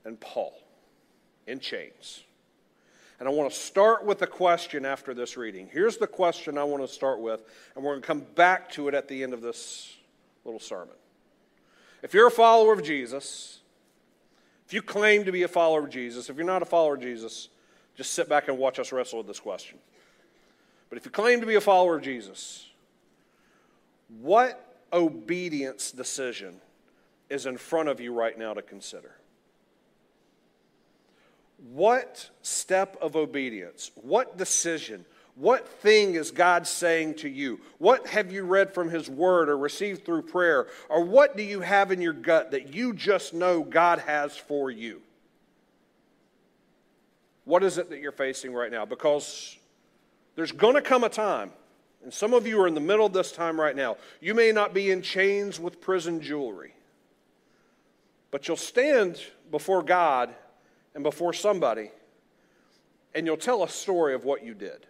and 0.04 0.20
Paul 0.20 0.54
in 1.46 1.60
chains. 1.60 2.22
And 3.22 3.28
I 3.28 3.32
want 3.32 3.52
to 3.52 3.56
start 3.56 4.04
with 4.04 4.20
a 4.22 4.26
question 4.26 4.84
after 4.84 5.14
this 5.14 5.36
reading. 5.36 5.68
Here's 5.72 5.96
the 5.96 6.08
question 6.08 6.58
I 6.58 6.64
want 6.64 6.82
to 6.82 6.88
start 6.88 7.20
with, 7.20 7.44
and 7.76 7.84
we're 7.84 7.92
going 7.92 8.02
to 8.02 8.06
come 8.08 8.26
back 8.34 8.68
to 8.72 8.88
it 8.88 8.94
at 8.94 9.06
the 9.06 9.22
end 9.22 9.32
of 9.32 9.40
this 9.40 9.94
little 10.44 10.58
sermon. 10.58 10.96
If 12.02 12.14
you're 12.14 12.26
a 12.26 12.32
follower 12.32 12.72
of 12.72 12.82
Jesus, 12.82 13.60
if 14.66 14.74
you 14.74 14.82
claim 14.82 15.24
to 15.26 15.30
be 15.30 15.44
a 15.44 15.48
follower 15.48 15.84
of 15.84 15.90
Jesus, 15.90 16.30
if 16.30 16.36
you're 16.36 16.44
not 16.44 16.62
a 16.62 16.64
follower 16.64 16.96
of 16.96 17.00
Jesus, 17.00 17.46
just 17.94 18.12
sit 18.12 18.28
back 18.28 18.48
and 18.48 18.58
watch 18.58 18.80
us 18.80 18.90
wrestle 18.90 19.18
with 19.18 19.28
this 19.28 19.38
question. 19.38 19.78
But 20.88 20.98
if 20.98 21.04
you 21.04 21.12
claim 21.12 21.38
to 21.42 21.46
be 21.46 21.54
a 21.54 21.60
follower 21.60 21.94
of 21.94 22.02
Jesus, 22.02 22.68
what 24.20 24.82
obedience 24.92 25.92
decision 25.92 26.56
is 27.30 27.46
in 27.46 27.56
front 27.56 27.88
of 27.88 28.00
you 28.00 28.12
right 28.12 28.36
now 28.36 28.52
to 28.52 28.62
consider? 28.62 29.14
What 31.70 32.28
step 32.42 32.96
of 33.00 33.14
obedience, 33.14 33.92
what 33.94 34.36
decision, 34.36 35.04
what 35.34 35.66
thing 35.66 36.14
is 36.14 36.30
God 36.30 36.66
saying 36.66 37.14
to 37.16 37.28
you? 37.28 37.60
What 37.78 38.06
have 38.08 38.32
you 38.32 38.42
read 38.42 38.74
from 38.74 38.90
His 38.90 39.08
Word 39.08 39.48
or 39.48 39.56
received 39.56 40.04
through 40.04 40.22
prayer? 40.22 40.66
Or 40.88 41.04
what 41.04 41.36
do 41.36 41.42
you 41.42 41.60
have 41.60 41.90
in 41.90 42.02
your 42.02 42.12
gut 42.12 42.50
that 42.50 42.74
you 42.74 42.92
just 42.92 43.32
know 43.32 43.62
God 43.62 44.00
has 44.00 44.36
for 44.36 44.70
you? 44.70 45.00
What 47.44 47.62
is 47.62 47.78
it 47.78 47.90
that 47.90 48.00
you're 48.00 48.12
facing 48.12 48.52
right 48.52 48.70
now? 48.70 48.84
Because 48.84 49.56
there's 50.36 50.52
going 50.52 50.74
to 50.74 50.82
come 50.82 51.04
a 51.04 51.08
time, 51.08 51.50
and 52.02 52.12
some 52.12 52.34
of 52.34 52.46
you 52.46 52.60
are 52.60 52.66
in 52.66 52.74
the 52.74 52.80
middle 52.80 53.06
of 53.06 53.12
this 53.12 53.32
time 53.32 53.60
right 53.60 53.74
now. 53.74 53.96
You 54.20 54.34
may 54.34 54.52
not 54.52 54.74
be 54.74 54.90
in 54.90 55.02
chains 55.02 55.58
with 55.58 55.80
prison 55.80 56.20
jewelry, 56.20 56.74
but 58.30 58.46
you'll 58.46 58.56
stand 58.56 59.20
before 59.50 59.82
God 59.82 60.34
and 60.94 61.02
before 61.02 61.32
somebody, 61.32 61.90
and 63.14 63.26
you'll 63.26 63.36
tell 63.36 63.62
a 63.62 63.68
story 63.68 64.14
of 64.14 64.24
what 64.24 64.44
you 64.44 64.54
did. 64.54 64.86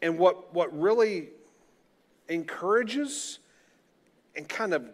And 0.00 0.18
what, 0.18 0.52
what 0.52 0.76
really 0.78 1.28
encourages 2.28 3.38
and 4.34 4.48
kind 4.48 4.74
of 4.74 4.84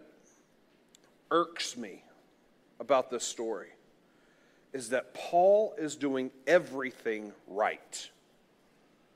irks 1.31 1.75
me 1.77 2.03
about 2.79 3.09
this 3.09 3.23
story 3.23 3.69
is 4.73 4.89
that 4.89 5.13
Paul 5.13 5.73
is 5.77 5.95
doing 5.95 6.29
everything 6.45 7.31
right. 7.47 8.09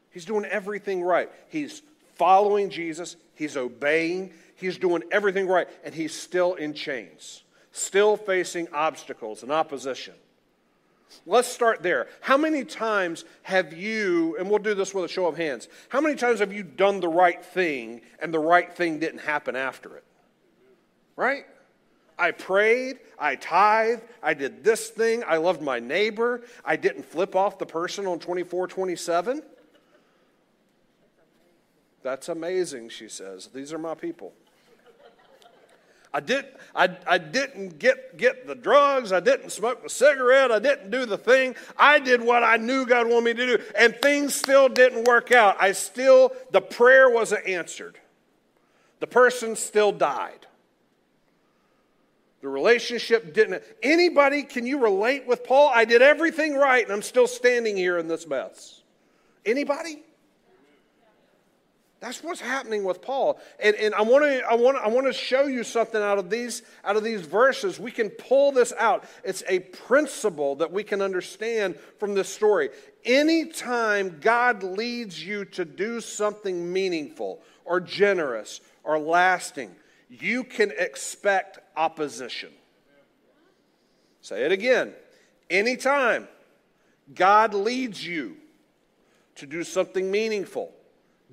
He's 0.10 0.26
doing 0.26 0.46
everything 0.46 1.04
right. 1.04 1.30
He's 1.50 1.82
following 2.16 2.70
Jesus, 2.70 3.16
he's 3.36 3.58
obeying, 3.58 4.32
he's 4.56 4.78
doing 4.78 5.04
everything 5.12 5.48
right, 5.48 5.68
and 5.84 5.94
he's 5.94 6.14
still 6.14 6.56
in 6.56 6.74
chains 6.74 7.43
still 7.74 8.16
facing 8.16 8.70
obstacles 8.72 9.44
and 9.44 9.52
opposition. 9.52 10.14
Let's 11.26 11.48
start 11.48 11.84
there. 11.84 12.08
How 12.22 12.38
many 12.38 12.64
times 12.64 13.26
have 13.42 13.74
you, 13.74 14.38
and 14.40 14.50
we'll 14.50 14.60
do 14.60 14.74
this 14.74 14.94
with 14.94 15.06
a 15.06 15.08
show 15.08 15.28
of 15.28 15.36
hands, 15.36 15.68
how 15.90 16.00
many 16.00 16.16
times 16.16 16.40
have 16.40 16.54
you 16.54 16.64
done 16.64 17.02
the 17.02 17.10
right 17.10 17.44
thing 17.44 18.02
and 18.20 18.34
the 18.34 18.40
right 18.40 18.72
thing 18.74 19.00
didn't 19.00 19.20
happen 19.20 19.56
after 19.56 19.98
it? 19.98 20.04
Right? 21.16 21.46
I 22.18 22.32
prayed, 22.32 23.00
I 23.20 23.36
tithed, 23.36 24.04
I 24.22 24.34
did 24.34 24.64
this 24.64 24.90
thing, 24.90 25.24
I 25.28 25.38
loved 25.38 25.62
my 25.62 25.80
neighbor, 25.80 26.42
I 26.64 26.76
didn't 26.76 27.04
flip 27.04 27.36
off 27.36 27.58
the 27.58 27.66
person 27.66 28.06
on 28.06 28.20
24 28.20 28.68
27. 28.68 29.42
That's 32.04 32.30
amazing, 32.30 32.90
she 32.90 33.08
says. 33.08 33.48
These 33.48 33.74
are 33.74 33.78
my 33.78 33.96
people. 33.96 34.34
I, 36.14 36.20
did, 36.20 36.46
I, 36.76 36.96
I 37.08 37.18
didn't 37.18 37.80
get, 37.80 38.18
get 38.18 38.46
the 38.46 38.54
drugs. 38.54 39.12
I 39.12 39.20
didn't 39.20 39.50
smoke 39.50 39.82
the 39.82 39.90
cigarette. 39.90 40.52
I 40.52 40.60
didn't 40.60 40.92
do 40.92 41.06
the 41.06 41.18
thing. 41.18 41.56
I 41.76 42.00
did 42.00 42.22
what 42.22 42.44
I 42.44 42.58
knew 42.58 42.86
God 42.86 43.08
wanted 43.08 43.26
me 43.26 43.34
to 43.34 43.58
do. 43.58 43.64
And 43.76 43.96
things 44.02 44.36
still 44.36 44.70
didn't 44.70 45.06
work 45.06 45.32
out. 45.32 45.58
I 45.60 45.72
still, 45.72 46.32
the 46.52 46.62
prayer 46.62 47.10
wasn't 47.10 47.48
answered. 47.48 47.98
The 49.00 49.08
person 49.08 49.56
still 49.56 49.92
died. 49.92 50.46
The 52.42 52.50
relationship 52.50 53.34
didn't. 53.34 53.64
Anybody, 53.82 54.44
can 54.44 54.68
you 54.68 54.80
relate 54.80 55.26
with 55.26 55.44
Paul? 55.44 55.72
I 55.74 55.86
did 55.86 56.02
everything 56.02 56.56
right 56.56 56.84
and 56.84 56.94
I'm 56.94 57.02
still 57.02 57.28
standing 57.28 57.76
here 57.76 57.98
in 57.98 58.08
this 58.08 58.28
mess. 58.28 58.82
Anybody? 59.46 60.04
That's 62.04 62.22
what's 62.22 62.42
happening 62.42 62.84
with 62.84 63.02
Paul. 63.02 63.40
And, 63.62 63.78
and 63.78 63.96
I, 63.96 64.02
want 64.02 64.26
to, 64.26 64.44
I, 64.46 64.56
want, 64.56 64.76
I 64.76 64.90
want 64.90 65.08
to 65.08 65.14
show 65.14 65.44
you 65.46 65.64
something 65.64 66.02
out 66.02 66.18
of, 66.18 66.30
these, 66.30 66.62
out 66.84 66.98
of 66.98 67.04
these 67.06 67.22
verses. 67.22 67.80
We 67.80 67.92
can 67.92 68.10
pull 68.10 68.52
this 68.52 68.74
out. 68.78 69.06
It's 69.24 69.42
a 69.48 69.60
principle 69.60 70.58
that 70.58 70.70
we 70.70 70.84
can 70.84 71.02
understand 71.02 71.78
from 72.00 72.14
this 72.14 72.28
story. 72.28 72.72
Anytime 73.06 74.18
God 74.20 74.64
leads 74.64 75.26
you 75.26 75.46
to 75.46 75.64
do 75.64 76.02
something 76.02 76.74
meaningful 76.74 77.42
or 77.64 77.80
generous 77.80 78.60
or 78.84 79.00
lasting, 79.00 79.74
you 80.10 80.44
can 80.44 80.74
expect 80.78 81.60
opposition. 81.78 82.50
Say 84.20 84.44
it 84.44 84.52
again. 84.52 84.92
Anytime 85.50 86.28
God 87.16 87.54
leads 87.54 88.06
you 88.06 88.36
to 89.36 89.46
do 89.46 89.64
something 89.64 90.12
meaningful, 90.12 90.74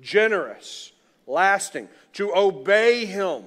generous, 0.01 0.91
lasting, 1.27 1.87
to 2.13 2.35
obey 2.35 3.05
Him. 3.05 3.43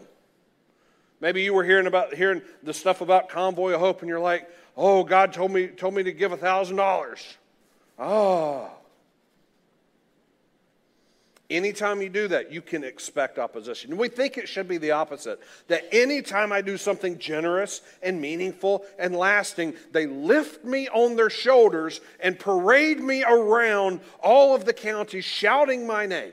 Maybe 1.21 1.43
you 1.43 1.55
were 1.55 1.65
hearing 1.65 1.87
about 1.87 2.15
hearing 2.15 2.43
the 2.63 2.75
stuff 2.75 3.01
about 3.01 3.29
Convoy 3.29 3.73
of 3.73 3.81
Hope, 3.81 4.01
and 4.01 4.09
you're 4.09 4.21
like, 4.21 4.49
"Oh, 4.77 5.05
God 5.05 5.33
told 5.33 5.51
me 5.53 5.69
told 5.69 5.95
me 5.95 6.03
to 6.03 6.13
give 6.13 6.33
a 6.33 6.37
thousand 6.37 6.77
dollars." 6.77 7.37
Oh. 7.99 8.71
Anytime 11.51 12.01
you 12.01 12.09
do 12.09 12.27
that, 12.29 12.51
you 12.51 12.63
can 12.63 12.83
expect 12.83 13.39
opposition. 13.39 13.99
We 13.99 14.09
think 14.09 14.39
it 14.39 14.49
should 14.49 14.67
be 14.67 14.79
the 14.79 14.93
opposite. 14.93 15.41
That 15.69 15.85
anytime 15.93 16.53
I 16.53 16.63
do 16.63 16.79
something 16.79 17.19
generous 17.19 17.83
and 18.03 18.19
meaningful 18.19 18.85
and 18.99 19.15
lasting, 19.15 19.75
they 19.93 20.07
lift 20.07 20.65
me 20.65 20.89
on 20.89 21.17
their 21.17 21.29
shoulders 21.29 22.01
and 22.21 22.39
parade 22.39 22.99
me 22.99 23.25
around 23.25 24.01
all 24.23 24.55
of 24.55 24.65
the 24.65 24.73
county 24.73 25.21
shouting 25.21 25.87
my 25.87 26.07
name. 26.07 26.33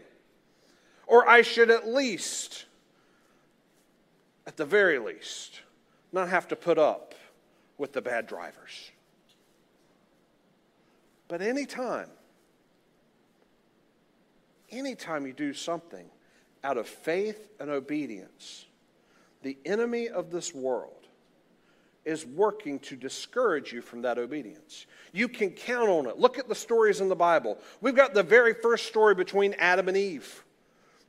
Or 1.11 1.27
I 1.27 1.41
should 1.41 1.69
at 1.69 1.89
least, 1.89 2.67
at 4.47 4.55
the 4.55 4.63
very 4.63 4.97
least, 4.97 5.59
not 6.13 6.29
have 6.29 6.47
to 6.47 6.55
put 6.55 6.77
up 6.77 7.13
with 7.77 7.91
the 7.91 8.01
bad 8.01 8.27
drivers. 8.27 8.91
But 11.27 11.41
anytime, 11.41 12.07
anytime 14.69 15.27
you 15.27 15.33
do 15.33 15.53
something 15.53 16.05
out 16.63 16.77
of 16.77 16.87
faith 16.87 17.49
and 17.59 17.69
obedience, 17.69 18.67
the 19.41 19.57
enemy 19.65 20.07
of 20.07 20.31
this 20.31 20.55
world 20.55 21.07
is 22.05 22.25
working 22.25 22.79
to 22.79 22.95
discourage 22.95 23.73
you 23.73 23.81
from 23.81 24.01
that 24.03 24.17
obedience. 24.17 24.85
You 25.11 25.27
can 25.27 25.49
count 25.49 25.89
on 25.89 26.07
it. 26.07 26.17
Look 26.17 26.39
at 26.39 26.47
the 26.47 26.55
stories 26.55 27.01
in 27.01 27.09
the 27.09 27.15
Bible. 27.17 27.57
We've 27.81 27.97
got 27.97 28.13
the 28.13 28.23
very 28.23 28.53
first 28.53 28.85
story 28.85 29.13
between 29.13 29.55
Adam 29.55 29.89
and 29.89 29.97
Eve. 29.97 30.45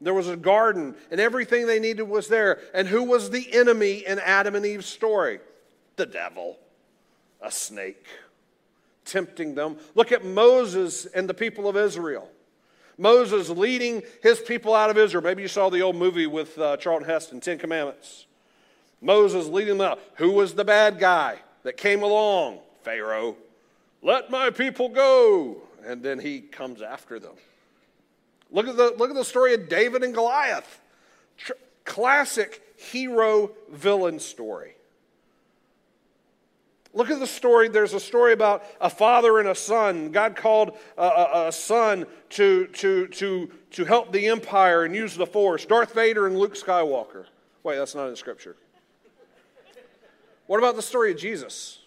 There 0.02 0.14
was 0.14 0.28
a 0.28 0.36
garden, 0.36 0.94
and 1.10 1.20
everything 1.20 1.66
they 1.66 1.78
needed 1.78 2.04
was 2.04 2.28
there. 2.28 2.60
And 2.74 2.88
who 2.88 3.04
was 3.04 3.30
the 3.30 3.52
enemy 3.52 4.04
in 4.06 4.18
Adam 4.18 4.54
and 4.54 4.66
Eve's 4.66 4.86
story? 4.86 5.40
The 5.96 6.06
devil, 6.06 6.58
a 7.40 7.50
snake, 7.50 8.06
tempting 9.04 9.54
them. 9.54 9.76
Look 9.94 10.10
at 10.10 10.24
Moses 10.24 11.06
and 11.06 11.28
the 11.28 11.34
people 11.34 11.68
of 11.68 11.76
Israel. 11.76 12.28
Moses 12.98 13.48
leading 13.48 14.02
his 14.22 14.40
people 14.40 14.74
out 14.74 14.90
of 14.90 14.98
Israel. 14.98 15.22
Maybe 15.22 15.42
you 15.42 15.48
saw 15.48 15.70
the 15.70 15.80
old 15.80 15.96
movie 15.96 16.26
with 16.26 16.58
uh, 16.58 16.76
Charlton 16.76 17.08
Heston, 17.08 17.40
Ten 17.40 17.58
Commandments. 17.58 18.26
Moses 19.00 19.46
leading 19.46 19.78
them 19.78 19.86
out. 19.86 20.00
Who 20.16 20.32
was 20.32 20.54
the 20.54 20.64
bad 20.64 20.98
guy 20.98 21.38
that 21.62 21.76
came 21.76 22.02
along? 22.02 22.60
Pharaoh. 22.82 23.36
Let 24.02 24.30
my 24.30 24.50
people 24.50 24.88
go. 24.88 25.62
And 25.84 26.02
then 26.02 26.18
he 26.18 26.40
comes 26.40 26.82
after 26.82 27.18
them. 27.18 27.34
Look 28.52 28.68
at 28.68 28.76
the, 28.76 28.94
look 28.96 29.10
at 29.10 29.16
the 29.16 29.24
story 29.24 29.54
of 29.54 29.68
David 29.68 30.04
and 30.04 30.14
Goliath. 30.14 30.80
Tr- 31.38 31.52
classic 31.84 32.62
hero 32.76 33.50
villain 33.70 34.20
story. 34.20 34.76
Look 36.94 37.10
at 37.10 37.18
the 37.18 37.26
story. 37.26 37.68
There's 37.68 37.94
a 37.94 38.00
story 38.00 38.34
about 38.34 38.64
a 38.78 38.90
father 38.90 39.38
and 39.38 39.48
a 39.48 39.54
son. 39.54 40.12
God 40.12 40.36
called 40.36 40.76
a, 40.98 41.02
a, 41.02 41.48
a, 41.48 41.52
son 41.52 42.04
to, 42.30 42.66
to, 42.66 43.06
to, 43.08 43.50
to 43.70 43.84
help 43.86 44.12
the 44.12 44.26
empire 44.26 44.84
and 44.84 44.94
use 44.94 45.16
the 45.16 45.26
force. 45.26 45.64
Darth 45.64 45.94
Vader 45.94 46.26
and 46.26 46.36
Luke 46.36 46.54
Skywalker. 46.54 47.24
Wait, 47.62 47.76
that's 47.76 47.94
not 47.94 48.08
in 48.08 48.16
Scripture. 48.16 48.56
What 50.46 50.58
about 50.58 50.76
the 50.76 50.82
story 50.82 51.12
of 51.12 51.16
Jesus? 51.16 51.78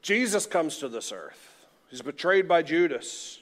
Jesus 0.00 0.46
comes 0.46 0.78
to 0.78 0.88
this 0.88 1.12
earth. 1.12 1.68
He's 1.90 2.02
betrayed 2.02 2.48
by 2.48 2.62
Judas. 2.62 3.41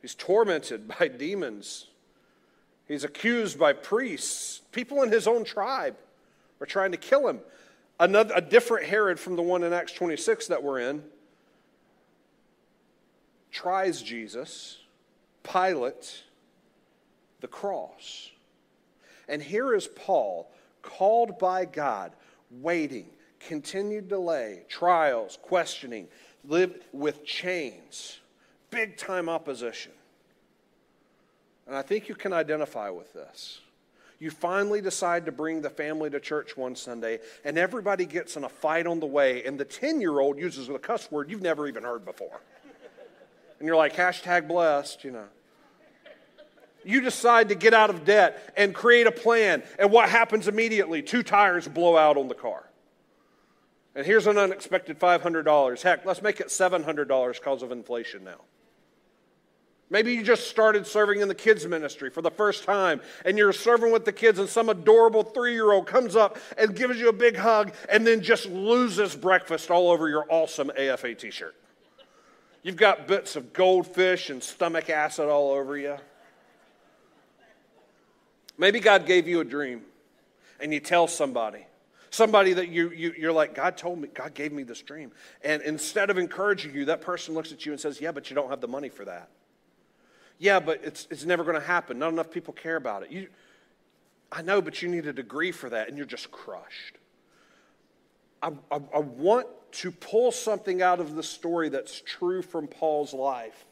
He's 0.00 0.14
tormented 0.14 0.88
by 0.98 1.08
demons. 1.08 1.86
He's 2.86 3.04
accused 3.04 3.58
by 3.58 3.72
priests. 3.72 4.62
People 4.72 5.02
in 5.02 5.12
his 5.12 5.26
own 5.26 5.44
tribe 5.44 5.96
are 6.60 6.66
trying 6.66 6.92
to 6.92 6.98
kill 6.98 7.28
him. 7.28 7.40
Another, 8.00 8.32
a 8.36 8.40
different 8.40 8.86
Herod 8.86 9.18
from 9.18 9.36
the 9.36 9.42
one 9.42 9.62
in 9.62 9.72
Acts 9.72 9.92
26 9.92 10.48
that 10.48 10.62
we're 10.62 10.80
in 10.80 11.02
tries 13.50 14.02
Jesus, 14.02 14.78
Pilate, 15.42 16.22
the 17.40 17.48
cross. 17.48 18.30
And 19.28 19.42
here 19.42 19.74
is 19.74 19.88
Paul, 19.88 20.50
called 20.82 21.38
by 21.38 21.64
God, 21.64 22.12
waiting, 22.50 23.06
continued 23.40 24.08
delay, 24.08 24.62
trials, 24.68 25.38
questioning, 25.42 26.08
live 26.44 26.74
with 26.92 27.24
chains 27.24 28.18
big 28.70 28.96
time 28.96 29.28
opposition. 29.28 29.92
And 31.66 31.76
I 31.76 31.82
think 31.82 32.08
you 32.08 32.14
can 32.14 32.32
identify 32.32 32.90
with 32.90 33.12
this. 33.12 33.60
You 34.20 34.30
finally 34.30 34.80
decide 34.80 35.26
to 35.26 35.32
bring 35.32 35.62
the 35.62 35.70
family 35.70 36.10
to 36.10 36.18
church 36.18 36.56
one 36.56 36.74
Sunday, 36.74 37.20
and 37.44 37.56
everybody 37.56 38.04
gets 38.04 38.36
in 38.36 38.42
a 38.42 38.48
fight 38.48 38.86
on 38.86 38.98
the 38.98 39.06
way, 39.06 39.44
and 39.44 39.60
the 39.60 39.64
10 39.64 40.00
year 40.00 40.18
old 40.18 40.38
uses 40.38 40.68
a 40.68 40.78
cuss 40.78 41.10
word 41.10 41.30
you've 41.30 41.42
never 41.42 41.68
even 41.68 41.84
heard 41.84 42.04
before. 42.04 42.40
And 43.58 43.66
you're 43.66 43.76
like, 43.76 43.94
hashtag 43.94 44.48
blessed, 44.48 45.04
you 45.04 45.12
know. 45.12 45.26
You 46.84 47.00
decide 47.00 47.50
to 47.50 47.54
get 47.54 47.74
out 47.74 47.90
of 47.90 48.04
debt 48.04 48.54
and 48.56 48.74
create 48.74 49.06
a 49.06 49.12
plan, 49.12 49.62
and 49.78 49.92
what 49.92 50.08
happens 50.08 50.48
immediately? 50.48 51.02
Two 51.02 51.22
tires 51.22 51.68
blow 51.68 51.96
out 51.96 52.16
on 52.16 52.28
the 52.28 52.34
car. 52.34 52.64
And 53.94 54.06
here's 54.06 54.26
an 54.26 54.38
unexpected 54.38 54.98
$500. 54.98 55.82
Heck, 55.82 56.06
let's 56.06 56.22
make 56.22 56.40
it 56.40 56.48
$700 56.48 57.34
because 57.34 57.62
of 57.62 57.72
inflation 57.72 58.24
now. 58.24 58.40
Maybe 59.90 60.12
you 60.12 60.22
just 60.22 60.50
started 60.50 60.86
serving 60.86 61.20
in 61.20 61.28
the 61.28 61.34
kids' 61.34 61.66
ministry 61.66 62.10
for 62.10 62.20
the 62.20 62.30
first 62.30 62.64
time, 62.64 63.00
and 63.24 63.38
you're 63.38 63.54
serving 63.54 63.90
with 63.90 64.04
the 64.04 64.12
kids, 64.12 64.38
and 64.38 64.48
some 64.48 64.68
adorable 64.68 65.22
three 65.22 65.54
year 65.54 65.72
old 65.72 65.86
comes 65.86 66.14
up 66.14 66.38
and 66.58 66.76
gives 66.76 66.98
you 66.98 67.08
a 67.08 67.12
big 67.12 67.36
hug, 67.36 67.72
and 67.88 68.06
then 68.06 68.20
just 68.20 68.46
loses 68.46 69.16
breakfast 69.16 69.70
all 69.70 69.90
over 69.90 70.08
your 70.08 70.26
awesome 70.28 70.70
AFA 70.76 71.14
t 71.14 71.30
shirt. 71.30 71.54
You've 72.62 72.76
got 72.76 73.06
bits 73.06 73.34
of 73.34 73.54
goldfish 73.54 74.28
and 74.28 74.42
stomach 74.42 74.90
acid 74.90 75.28
all 75.28 75.52
over 75.52 75.78
you. 75.78 75.96
Maybe 78.58 78.80
God 78.80 79.06
gave 79.06 79.26
you 79.26 79.40
a 79.40 79.44
dream, 79.44 79.82
and 80.60 80.74
you 80.74 80.80
tell 80.80 81.06
somebody. 81.06 81.64
Somebody 82.10 82.54
that 82.54 82.68
you, 82.68 82.90
you, 82.90 83.14
you're 83.16 83.32
like, 83.32 83.54
God 83.54 83.76
told 83.76 84.00
me, 84.00 84.08
God 84.08 84.34
gave 84.34 84.52
me 84.52 84.64
this 84.64 84.82
dream. 84.82 85.12
And 85.42 85.62
instead 85.62 86.10
of 86.10 86.18
encouraging 86.18 86.74
you, 86.74 86.86
that 86.86 87.00
person 87.00 87.34
looks 87.34 87.52
at 87.52 87.64
you 87.64 87.72
and 87.72 87.80
says, 87.80 88.00
Yeah, 88.00 88.12
but 88.12 88.28
you 88.28 88.36
don't 88.36 88.50
have 88.50 88.60
the 88.60 88.68
money 88.68 88.88
for 88.88 89.04
that. 89.04 89.28
Yeah, 90.38 90.60
but 90.60 90.80
it's, 90.84 91.08
it's 91.10 91.24
never 91.24 91.42
going 91.42 91.60
to 91.60 91.66
happen. 91.66 91.98
Not 91.98 92.12
enough 92.12 92.30
people 92.30 92.54
care 92.54 92.76
about 92.76 93.02
it. 93.02 93.10
You, 93.10 93.28
I 94.30 94.42
know, 94.42 94.60
but 94.60 94.82
you 94.82 94.88
need 94.88 95.06
a 95.06 95.12
degree 95.12 95.52
for 95.52 95.70
that, 95.70 95.88
and 95.88 95.96
you're 95.96 96.06
just 96.06 96.30
crushed. 96.30 96.98
I, 98.42 98.52
I, 98.70 98.80
I 98.94 98.98
want 98.98 99.46
to 99.70 99.90
pull 99.90 100.32
something 100.32 100.80
out 100.80 101.00
of 101.00 101.14
the 101.14 101.22
story 101.22 101.68
that's 101.68 102.00
true 102.00 102.42
from 102.42 102.68
Paul's 102.68 103.12
life 103.12 103.64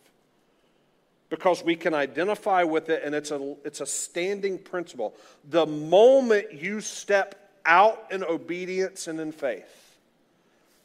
because 1.29 1.63
we 1.65 1.77
can 1.77 1.95
identify 1.95 2.63
with 2.63 2.89
it 2.89 3.03
and 3.05 3.15
it's 3.15 3.31
a, 3.31 3.57
it's 3.65 3.81
a 3.81 3.87
standing 3.87 4.59
principle. 4.59 5.15
The 5.49 5.67
moment 5.67 6.53
you 6.53 6.81
step 6.81 7.35
out 7.65 8.07
in 8.11 8.23
obedience 8.23 9.09
and 9.09 9.19
in 9.19 9.33
faith, 9.33 9.97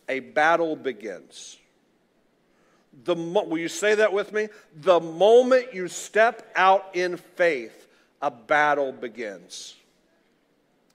a 0.10 0.20
battle 0.20 0.76
begins. 0.76 1.58
The 3.04 3.16
mo- 3.16 3.46
will 3.46 3.58
you 3.58 3.68
say 3.68 3.96
that 3.96 4.12
with 4.12 4.34
me? 4.34 4.50
The 4.82 5.00
moment 5.00 5.74
you 5.74 5.88
step 5.88 6.52
out 6.56 6.90
in 6.94 7.18
faith, 7.18 7.88
a 8.22 8.30
battle 8.30 8.92
begins. 8.92 9.76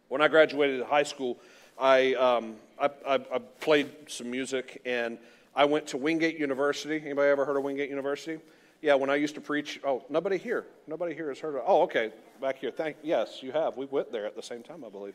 When 0.08 0.20
I 0.20 0.28
graduated 0.28 0.82
high 0.84 1.02
school, 1.02 1.38
I, 1.78 2.14
um, 2.14 2.56
I, 2.78 2.90
I, 3.06 3.14
I 3.14 3.38
played 3.60 3.90
some 4.08 4.30
music 4.30 4.80
and 4.84 5.18
I 5.54 5.64
went 5.64 5.86
to 5.88 5.96
Wingate 5.96 6.38
University. 6.38 6.96
Anybody 7.02 7.28
ever 7.28 7.44
heard 7.44 7.56
of 7.56 7.64
Wingate 7.64 7.88
University? 7.90 8.38
Yeah, 8.82 8.94
when 8.94 9.10
I 9.10 9.16
used 9.16 9.34
to 9.36 9.40
preach, 9.40 9.80
oh, 9.84 10.04
nobody 10.08 10.36
here. 10.36 10.66
Nobody 10.86 11.14
here 11.14 11.28
has 11.30 11.40
heard 11.40 11.56
of 11.56 11.62
Oh, 11.66 11.82
okay, 11.82 12.12
back 12.40 12.58
here. 12.58 12.70
Thank, 12.70 12.98
yes, 13.02 13.42
you 13.42 13.52
have. 13.52 13.76
We 13.76 13.86
went 13.86 14.12
there 14.12 14.26
at 14.26 14.36
the 14.36 14.42
same 14.42 14.62
time, 14.62 14.84
I 14.84 14.90
believe. 14.90 15.14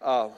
Uh, 0.00 0.30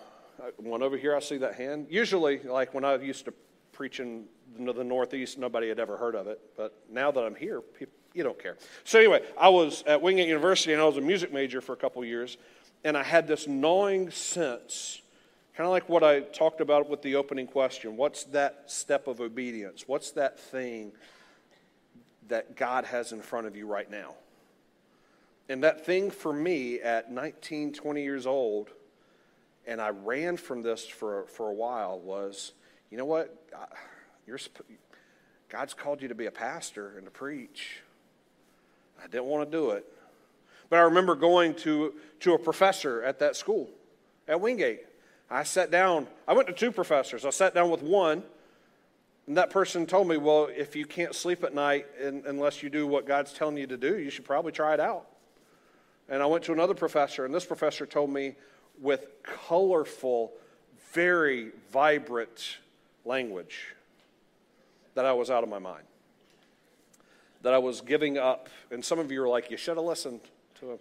one 0.57 0.83
over 0.83 0.97
here, 0.97 1.15
I 1.17 1.21
see 1.21 1.39
that 1.39 1.55
hand. 1.55 1.87
Usually, 1.89 2.41
like 2.41 2.75
when 2.75 2.85
I 2.85 2.97
used 2.97 3.25
to 3.27 3.33
preach 3.75 4.01
in 4.01 4.25
the 4.59 4.85
Northeast, 4.85 5.39
nobody 5.39 5.69
had 5.69 5.79
ever 5.79 5.97
heard 5.97 6.15
of 6.15 6.27
it. 6.27 6.41
But 6.57 6.75
now 6.91 7.11
that 7.11 7.21
I'm 7.21 7.35
here, 7.35 7.61
people, 7.61 7.95
you 8.15 8.23
don't 8.23 8.41
care. 8.41 8.57
So 8.85 8.99
anyway, 8.99 9.23
I 9.39 9.49
was 9.49 9.83
at 9.87 10.01
Wingate 10.01 10.29
University 10.29 10.73
and 10.73 10.81
I 10.81 10.85
was 10.85 10.97
a 10.97 11.03
music 11.03 11.33
major 11.33 11.61
for 11.61 11.73
a 11.73 11.77
couple 11.77 12.05
years, 12.05 12.37
and 12.85 12.97
I 12.97 13.03
had 13.03 13.27
this 13.27 13.47
gnawing 13.47 14.11
sense 14.11 15.03
Kind 15.57 15.67
of 15.67 15.71
like 15.71 15.89
what 15.89 16.03
I 16.03 16.21
talked 16.21 16.61
about 16.61 16.91
with 16.91 17.01
the 17.03 17.15
opening 17.15 17.47
question. 17.47 17.97
What's 17.97 18.25
that 18.25 18.65
step 18.67 19.07
of 19.07 19.21
obedience? 19.21 19.85
What's 19.87 20.11
that 20.13 20.41
thing 20.41 20.91
that 22.27 22.57
God 22.57 22.85
has 22.87 23.13
in 23.13 23.23
front 23.23 23.47
of 23.47 23.55
you 23.55 23.65
right 23.65 23.89
now? 23.89 24.15
And 25.49 25.63
that 25.63 25.87
thing 25.87 26.11
for 26.11 26.33
me 26.33 26.81
at 26.81 27.13
19, 27.13 27.73
20 27.73 28.03
years 28.03 28.27
old, 28.27 28.71
and 29.65 29.81
I 29.81 29.91
ran 29.91 30.37
from 30.37 30.63
this 30.63 30.85
for, 30.85 31.27
for 31.27 31.51
a 31.51 31.55
while, 31.55 32.01
was 32.01 32.53
you 32.95 32.99
know 32.99 33.07
what? 33.07 33.37
You're, 34.25 34.39
God's 35.49 35.75
called 35.75 36.01
you 36.01 36.07
to 36.07 36.15
be 36.15 36.27
a 36.27 36.31
pastor 36.31 36.95
and 36.97 37.05
to 37.07 37.11
preach. 37.11 37.81
I 39.03 39.09
didn't 39.09 39.25
want 39.25 39.51
to 39.51 39.59
do 39.59 39.71
it. 39.71 39.85
But 40.71 40.79
I 40.79 40.83
remember 40.83 41.17
going 41.17 41.55
to, 41.57 41.95
to 42.21 42.35
a 42.35 42.39
professor 42.39 43.03
at 43.03 43.19
that 43.19 43.35
school, 43.35 43.69
at 44.29 44.41
Wingate. 44.41 44.87
I 45.29 45.43
sat 45.43 45.73
down, 45.73 46.07
I 46.29 46.35
went 46.35 46.47
to 46.47 46.55
two 46.55 46.71
professors. 46.71 47.25
I 47.25 47.31
sat 47.31 47.53
down 47.53 47.69
with 47.69 47.83
one, 47.83 48.23
and 49.27 49.39
that 49.39 49.51
person 49.51 49.87
told 49.87 50.07
me, 50.07 50.17
Well, 50.17 50.49
if 50.57 50.77
you 50.77 50.87
can't 50.87 51.17
sleep 51.17 51.43
at 51.43 51.53
night 51.53 51.87
unless 52.01 52.63
you 52.63 52.71
do 52.71 52.87
what 52.87 53.09
God's 53.09 53.33
telling 53.33 53.57
you 53.57 53.67
to 53.67 53.77
do, 53.77 53.99
you 53.99 54.09
should 54.09 54.25
probably 54.25 54.53
try 54.53 54.73
it 54.73 54.79
out. 54.79 55.07
And 56.09 56.23
I 56.23 56.27
went 56.27 56.45
to 56.45 56.53
another 56.53 56.75
professor, 56.75 57.25
and 57.25 57.35
this 57.35 57.45
professor 57.45 57.87
told 57.87 58.11
me 58.11 58.37
with 58.81 59.09
colorful, 59.25 60.33
very 60.93 61.51
vibrant 61.73 62.59
language 63.05 63.75
that 64.95 65.05
I 65.05 65.13
was 65.13 65.31
out 65.31 65.43
of 65.43 65.49
my 65.49 65.59
mind, 65.59 65.85
that 67.43 67.53
I 67.53 67.59
was 67.59 67.81
giving 67.81 68.19
up. 68.19 68.49
And 68.71 68.85
some 68.85 68.99
of 68.99 69.11
you 69.11 69.23
are 69.23 69.29
like, 69.29 69.51
You 69.51 69.57
should 69.57 69.77
have 69.77 69.85
listened 69.85 70.21
to 70.61 70.73
him. 70.73 70.79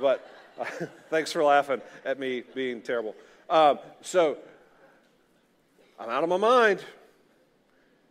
But 0.00 0.26
thanks 1.10 1.32
for 1.32 1.42
laughing 1.44 1.80
at 2.04 2.18
me 2.18 2.42
being 2.54 2.80
terrible. 2.80 3.14
Um, 3.48 3.78
so 4.00 4.38
I'm 5.98 6.08
out 6.08 6.22
of 6.22 6.28
my 6.28 6.36
mind. 6.36 6.84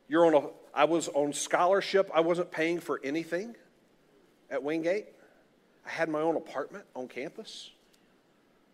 You're 0.08 0.26
on 0.26 0.34
a, 0.36 0.48
I 0.74 0.86
was 0.86 1.08
on 1.10 1.34
scholarship. 1.34 2.10
I 2.14 2.22
wasn't 2.22 2.52
paying 2.52 2.80
for 2.80 3.00
anything 3.04 3.56
at 4.50 4.62
Wingate. 4.62 5.08
I 5.86 5.90
had 5.90 6.10
my 6.10 6.20
own 6.20 6.36
apartment 6.36 6.86
on 6.96 7.08
campus. 7.08 7.72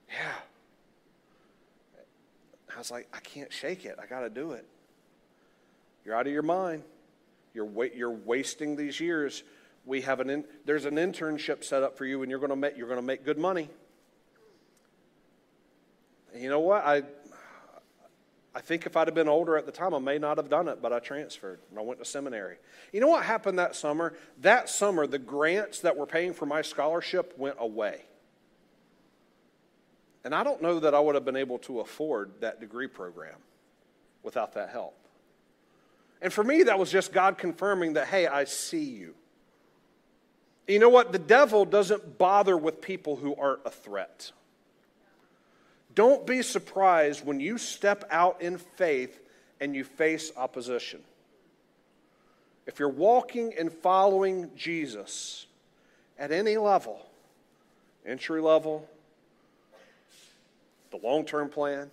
Yeah. 0.10 0.34
I 2.78 2.80
was 2.80 2.92
like, 2.92 3.08
I 3.12 3.20
can't 3.22 3.52
shake 3.52 3.86
it. 3.86 3.98
I 4.00 4.06
got 4.06 4.20
to 4.20 4.30
do 4.30 4.52
it. 4.52 4.64
You're 6.06 6.14
out 6.14 6.28
of 6.28 6.32
your 6.32 6.44
mind. 6.44 6.84
You're, 7.56 7.66
wa- 7.66 7.88
you're 7.92 8.12
wasting 8.12 8.76
these 8.76 9.00
years. 9.00 9.42
We 9.84 10.02
have 10.02 10.20
an 10.20 10.30
in- 10.30 10.46
there's 10.64 10.86
an 10.86 10.94
internship 10.94 11.64
set 11.64 11.82
up 11.82 11.98
for 11.98 12.06
you, 12.06 12.22
and 12.22 12.30
you're 12.30 12.40
going 12.40 12.52
to 12.52 12.56
make 12.56 12.78
you're 12.78 12.88
going 12.88 13.00
to 13.00 13.06
make 13.06 13.26
good 13.26 13.40
money. 13.40 13.68
And 16.36 16.44
you 16.44 16.52
know 16.52 16.60
what? 16.60 16.86
I, 16.86 17.02
I 18.54 18.62
think 18.62 18.86
if 18.86 18.96
I'd 18.96 19.08
have 19.08 19.16
been 19.16 19.28
older 19.28 19.58
at 19.58 19.66
the 19.66 19.72
time, 19.72 19.96
I 19.96 20.00
may 20.00 20.20
not 20.20 20.38
have 20.38 20.50
done 20.50 20.68
it, 20.68 20.80
but 20.80 20.94
I 20.94 21.00
transferred 21.00 21.60
and 21.72 21.80
I 21.80 21.82
went 21.82 21.98
to 21.98 22.06
seminary. 22.06 22.58
You 22.94 23.02
know 23.02 23.08
what 23.08 23.24
happened 23.24 23.58
that 23.58 23.76
summer? 23.76 24.14
That 24.42 24.70
summer, 24.70 25.08
the 25.08 25.18
grants 25.18 25.80
that 25.80 25.98
were 25.98 26.06
paying 26.06 26.32
for 26.32 26.46
my 26.46 26.62
scholarship 26.62 27.34
went 27.40 27.56
away. 27.60 28.04
And 30.28 30.36
I 30.36 30.44
don't 30.44 30.62
know 30.62 30.82
that 30.82 30.94
I 30.94 31.00
would 31.00 31.16
have 31.16 31.24
been 31.24 31.38
able 31.38 31.58
to 31.60 31.80
afford 31.80 32.32
that 32.42 32.60
degree 32.60 32.88
program 32.88 33.38
without 34.24 34.56
that 34.56 34.68
help. 34.68 34.94
And 36.22 36.34
for 36.34 36.44
me, 36.44 36.64
that 36.64 36.78
was 36.78 36.92
just 36.92 37.14
God 37.14 37.38
confirming 37.38 37.94
that, 37.94 38.08
hey, 38.08 38.28
I 38.28 38.44
see 38.44 38.84
you. 38.84 39.16
You 40.68 40.80
know 40.80 40.90
what? 40.90 41.14
The 41.14 41.18
devil 41.18 41.64
doesn't 41.64 42.18
bother 42.18 42.58
with 42.58 42.82
people 42.82 43.16
who 43.16 43.38
aren't 43.38 43.62
a 43.64 43.70
threat. 43.70 44.34
Don't 45.96 46.28
be 46.28 46.42
surprised 46.42 47.26
when 47.26 47.40
you 47.40 47.58
step 47.58 48.04
out 48.12 48.42
in 48.42 48.58
faith 48.58 49.22
and 49.62 49.74
you 49.74 49.86
face 49.86 50.34
opposition. 50.36 51.00
If 52.66 52.80
you're 52.80 52.90
walking 52.90 53.54
and 53.58 53.72
following 53.72 54.52
Jesus 54.58 55.46
at 56.20 56.34
any 56.34 56.58
level, 56.58 57.00
entry 58.06 58.42
level, 58.42 58.90
the 60.92 60.98
long 60.98 61.26
term 61.26 61.50
plan, 61.50 61.90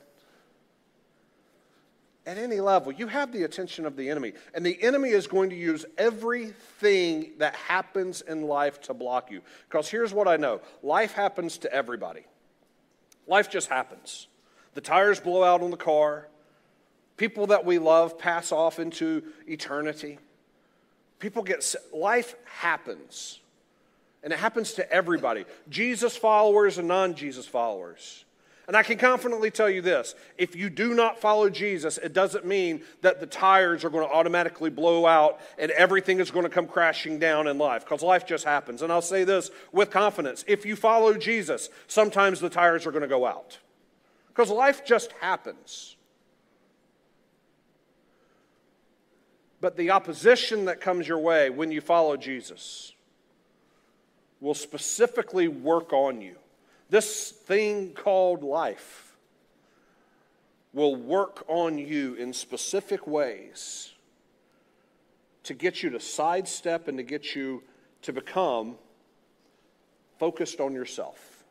at 2.26 2.38
any 2.38 2.60
level, 2.60 2.90
you 2.90 3.06
have 3.06 3.32
the 3.32 3.42
attention 3.42 3.84
of 3.84 3.96
the 3.96 4.08
enemy. 4.08 4.32
And 4.54 4.64
the 4.64 4.82
enemy 4.82 5.10
is 5.10 5.26
going 5.26 5.50
to 5.50 5.56
use 5.56 5.84
everything 5.98 7.32
that 7.38 7.54
happens 7.54 8.22
in 8.22 8.42
life 8.42 8.80
to 8.82 8.94
block 8.94 9.30
you. 9.30 9.42
Because 9.68 9.90
here's 9.90 10.12
what 10.12 10.26
I 10.26 10.36
know 10.36 10.60
life 10.82 11.12
happens 11.12 11.58
to 11.58 11.72
everybody. 11.72 12.24
Life 13.26 13.50
just 13.50 13.68
happens. 13.68 14.28
The 14.74 14.80
tires 14.80 15.20
blow 15.20 15.44
out 15.44 15.62
on 15.62 15.70
the 15.70 15.76
car. 15.76 16.28
People 17.16 17.48
that 17.48 17.64
we 17.64 17.78
love 17.78 18.18
pass 18.18 18.52
off 18.52 18.78
into 18.78 19.22
eternity. 19.46 20.18
People 21.18 21.42
get, 21.42 21.74
life 21.92 22.34
happens. 22.44 23.38
And 24.22 24.32
it 24.32 24.38
happens 24.38 24.72
to 24.74 24.90
everybody 24.90 25.44
Jesus 25.68 26.16
followers 26.16 26.78
and 26.78 26.88
non 26.88 27.14
Jesus 27.14 27.46
followers. 27.46 28.24
And 28.66 28.76
I 28.76 28.82
can 28.82 28.96
confidently 28.96 29.50
tell 29.50 29.68
you 29.68 29.82
this 29.82 30.14
if 30.38 30.56
you 30.56 30.70
do 30.70 30.94
not 30.94 31.20
follow 31.20 31.50
Jesus, 31.50 31.98
it 31.98 32.12
doesn't 32.12 32.46
mean 32.46 32.82
that 33.02 33.20
the 33.20 33.26
tires 33.26 33.84
are 33.84 33.90
going 33.90 34.06
to 34.06 34.12
automatically 34.12 34.70
blow 34.70 35.06
out 35.06 35.40
and 35.58 35.70
everything 35.72 36.18
is 36.18 36.30
going 36.30 36.44
to 36.44 36.50
come 36.50 36.66
crashing 36.66 37.18
down 37.18 37.46
in 37.46 37.58
life, 37.58 37.84
because 37.84 38.02
life 38.02 38.26
just 38.26 38.44
happens. 38.44 38.80
And 38.80 38.90
I'll 38.90 39.02
say 39.02 39.24
this 39.24 39.50
with 39.72 39.90
confidence 39.90 40.44
if 40.48 40.64
you 40.64 40.76
follow 40.76 41.14
Jesus, 41.14 41.68
sometimes 41.88 42.40
the 42.40 42.48
tires 42.48 42.86
are 42.86 42.90
going 42.90 43.02
to 43.02 43.08
go 43.08 43.26
out, 43.26 43.58
because 44.28 44.50
life 44.50 44.84
just 44.84 45.12
happens. 45.20 45.96
But 49.60 49.76
the 49.76 49.90
opposition 49.90 50.66
that 50.66 50.80
comes 50.80 51.08
your 51.08 51.18
way 51.18 51.48
when 51.48 51.70
you 51.70 51.80
follow 51.80 52.16
Jesus 52.16 52.92
will 54.40 54.54
specifically 54.54 55.48
work 55.48 55.92
on 55.92 56.20
you. 56.20 56.36
This 56.90 57.30
thing 57.30 57.92
called 57.92 58.42
life 58.42 59.16
will 60.72 60.96
work 60.96 61.44
on 61.48 61.78
you 61.78 62.14
in 62.14 62.32
specific 62.32 63.06
ways 63.06 63.92
to 65.44 65.54
get 65.54 65.82
you 65.82 65.90
to 65.90 66.00
sidestep 66.00 66.88
and 66.88 66.98
to 66.98 67.04
get 67.04 67.34
you 67.34 67.62
to 68.02 68.12
become 68.12 68.76
focused 70.18 70.60
on 70.60 70.72
yourself. 70.72 71.44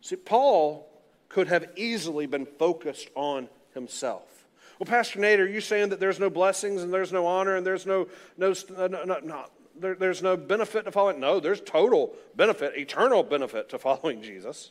See, 0.00 0.16
Paul 0.16 0.88
could 1.28 1.48
have 1.48 1.66
easily 1.76 2.26
been 2.26 2.46
focused 2.46 3.10
on 3.14 3.48
himself. 3.74 4.46
Well, 4.78 4.86
Pastor 4.86 5.18
Nate, 5.18 5.40
are 5.40 5.48
you 5.48 5.60
saying 5.60 5.88
that 5.88 6.00
there's 6.00 6.20
no 6.20 6.30
blessings 6.30 6.82
and 6.82 6.92
there's 6.92 7.12
no 7.12 7.26
honor 7.26 7.56
and 7.56 7.66
there's 7.66 7.86
no, 7.86 8.08
no, 8.36 8.54
no, 8.78 9.18
no, 9.22 9.46
there, 9.78 9.94
there's 9.94 10.22
no 10.22 10.36
benefit 10.36 10.84
to 10.84 10.92
following. 10.92 11.20
No, 11.20 11.40
there's 11.40 11.60
total 11.60 12.14
benefit, 12.34 12.76
eternal 12.76 13.22
benefit 13.22 13.68
to 13.70 13.78
following 13.78 14.22
Jesus. 14.22 14.70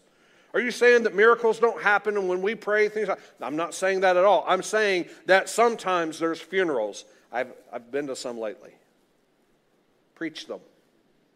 Are 0.54 0.62
you 0.62 0.72
saying 0.72 1.04
that 1.04 1.14
miracles 1.14 1.60
don't 1.60 1.82
happen 1.82 2.16
and 2.16 2.30
when 2.30 2.42
we 2.42 2.56
pray 2.56 2.88
things? 2.88 3.10
I'm 3.42 3.58
not 3.58 3.74
saying 3.74 4.02
that 4.02 4.16
at 4.16 4.24
all. 4.24 4.46
I'm 4.48 4.64
saying 4.64 5.08
that 5.26 5.50
sometimes 5.50 6.18
there's 6.18 6.40
funerals. 6.40 7.04
I've, 7.32 7.52
I've 7.74 7.92
been 7.92 8.08
to 8.08 8.16
some 8.16 8.40
lately. 8.40 8.72
Preach 10.16 10.48
them. 10.48 10.62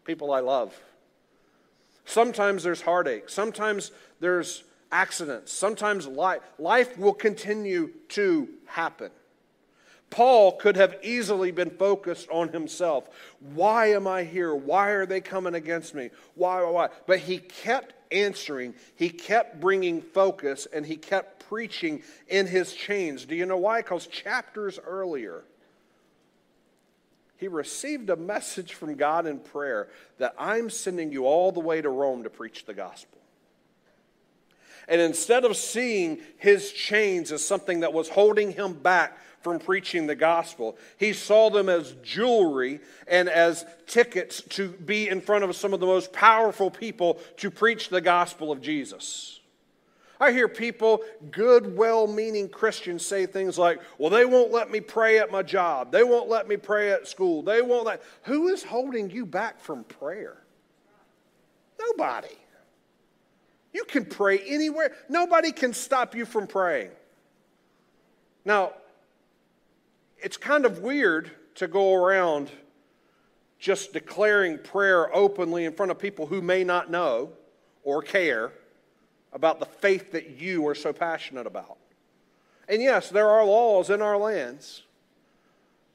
People 0.06 0.32
I 0.32 0.40
love. 0.40 0.74
Sometimes 2.06 2.64
there's 2.64 2.82
heartache. 2.82 3.28
Sometimes 3.28 3.92
there's 4.22 4.64
accidents. 4.92 5.52
Sometimes 5.52 6.08
life, 6.08 6.42
life 6.58 6.98
will 6.98 7.14
continue 7.14 7.92
to 8.10 8.48
happen. 8.66 9.12
Paul 10.10 10.54
could 10.54 10.76
have 10.76 10.98
easily 11.04 11.52
been 11.52 11.70
focused 11.70 12.30
on 12.30 12.50
himself. 12.50 13.08
Why 13.40 13.92
am 13.92 14.08
I 14.08 14.24
here? 14.24 14.56
Why 14.56 14.90
are 14.90 15.06
they 15.06 15.22
coming 15.22 15.54
against 15.54 15.94
me? 15.94 16.10
Why, 16.36 16.64
why, 16.64 16.70
why? 16.72 16.90
But 17.06 17.20
he 17.20 17.38
kept 17.38 17.94
answering, 18.12 18.74
he 18.96 19.10
kept 19.10 19.60
bringing 19.60 20.02
focus, 20.02 20.68
and 20.74 20.86
he 20.86 20.96
kept 20.96 21.48
preaching 21.48 22.02
in 22.28 22.48
his 22.48 22.74
chains. 22.74 23.26
Do 23.26 23.36
you 23.36 23.46
know 23.46 23.58
why? 23.58 23.82
Because 23.82 24.08
chapters 24.08 24.80
earlier, 24.84 25.44
he 27.38 27.48
received 27.48 28.10
a 28.10 28.16
message 28.16 28.74
from 28.74 28.96
God 28.96 29.28
in 29.28 29.40
prayer 29.40 29.90
that 30.18 30.34
I'm 30.38 30.70
sending 30.70 31.12
you 31.12 31.26
all 31.26 31.52
the 31.52 31.60
way 31.60 31.82
to 31.82 31.90
Rome 31.90 32.24
to 32.24 32.30
preach 32.30 32.66
the 32.66 32.74
gospel. 32.74 33.20
And 34.88 35.00
instead 35.00 35.46
of 35.46 35.56
seeing 35.56 36.20
his 36.38 36.72
chains 36.72 37.32
as 37.32 37.46
something 37.46 37.82
that 37.82 37.94
was 37.94 38.10
holding 38.10 38.52
him 38.52 38.74
back 38.74 39.18
from 39.42 39.60
preaching 39.60 40.08
the 40.08 40.16
gospel, 40.16 40.78
he 40.98 41.14
saw 41.14 41.50
them 41.50 41.70
as 41.70 41.96
jewelry 42.04 42.80
and 43.08 43.30
as 43.30 43.66
tickets 43.88 44.42
to 44.50 44.70
be 44.70 45.08
in 45.08 45.22
front 45.22 45.44
of 45.44 45.56
some 45.56 45.74
of 45.74 45.80
the 45.80 45.86
most 45.86 46.12
powerful 46.12 46.70
people 46.70 47.20
to 47.38 47.50
preach 47.50 47.90
the 47.90 48.02
gospel 48.02 48.52
of 48.52 48.62
Jesus. 48.62 49.40
I 50.22 50.34
hear 50.34 50.50
people, 50.50 51.02
good, 51.32 51.78
well 51.78 52.06
meaning 52.06 52.50
Christians, 52.50 53.06
say 53.06 53.26
things 53.26 53.58
like, 53.58 53.80
well, 53.98 54.10
they 54.10 54.26
won't 54.26 54.52
let 54.52 54.70
me 54.70 54.82
pray 54.82 55.20
at 55.20 55.32
my 55.32 55.42
job. 55.42 55.92
They 55.92 56.04
won't 56.04 56.28
let 56.28 56.48
me 56.48 56.58
pray 56.58 56.92
at 56.92 57.08
school. 57.08 57.42
They 57.42 57.62
won't 57.62 57.86
let. 57.86 58.04
Who 58.24 58.50
is 58.50 58.62
holding 58.62 59.10
you 59.10 59.26
back 59.26 59.62
from 59.62 59.86
prayer? 59.86 60.38
Nobody. 61.80 62.36
You 63.72 63.86
can 63.86 64.04
pray 64.04 64.40
anywhere. 64.40 64.94
Nobody 65.08 65.54
can 65.54 65.74
stop 65.74 66.14
you 66.16 66.26
from 66.26 66.48
praying. 66.48 66.92
Now, 68.44 68.74
it's 70.22 70.38
kind 70.38 70.66
of 70.66 70.80
weird 70.80 71.32
to 71.56 71.68
go 71.68 71.94
around 71.94 72.50
just 73.60 73.92
declaring 73.92 74.58
prayer 74.58 75.14
openly 75.16 75.66
in 75.66 75.74
front 75.74 75.92
of 75.92 76.00
people 76.00 76.26
who 76.26 76.42
may 76.42 76.64
not 76.64 76.90
know 76.90 77.30
or 77.84 78.02
care 78.02 78.52
about 79.34 79.60
the 79.60 79.66
faith 79.66 80.12
that 80.12 80.40
you 80.40 80.68
are 80.68 80.76
so 80.76 80.94
passionate 80.94 81.46
about. 81.46 81.78
And 82.68 82.82
yes, 82.82 83.10
there 83.10 83.30
are 83.30 83.44
laws 83.46 83.90
in 83.90 84.02
our 84.02 84.18
lands 84.18 84.84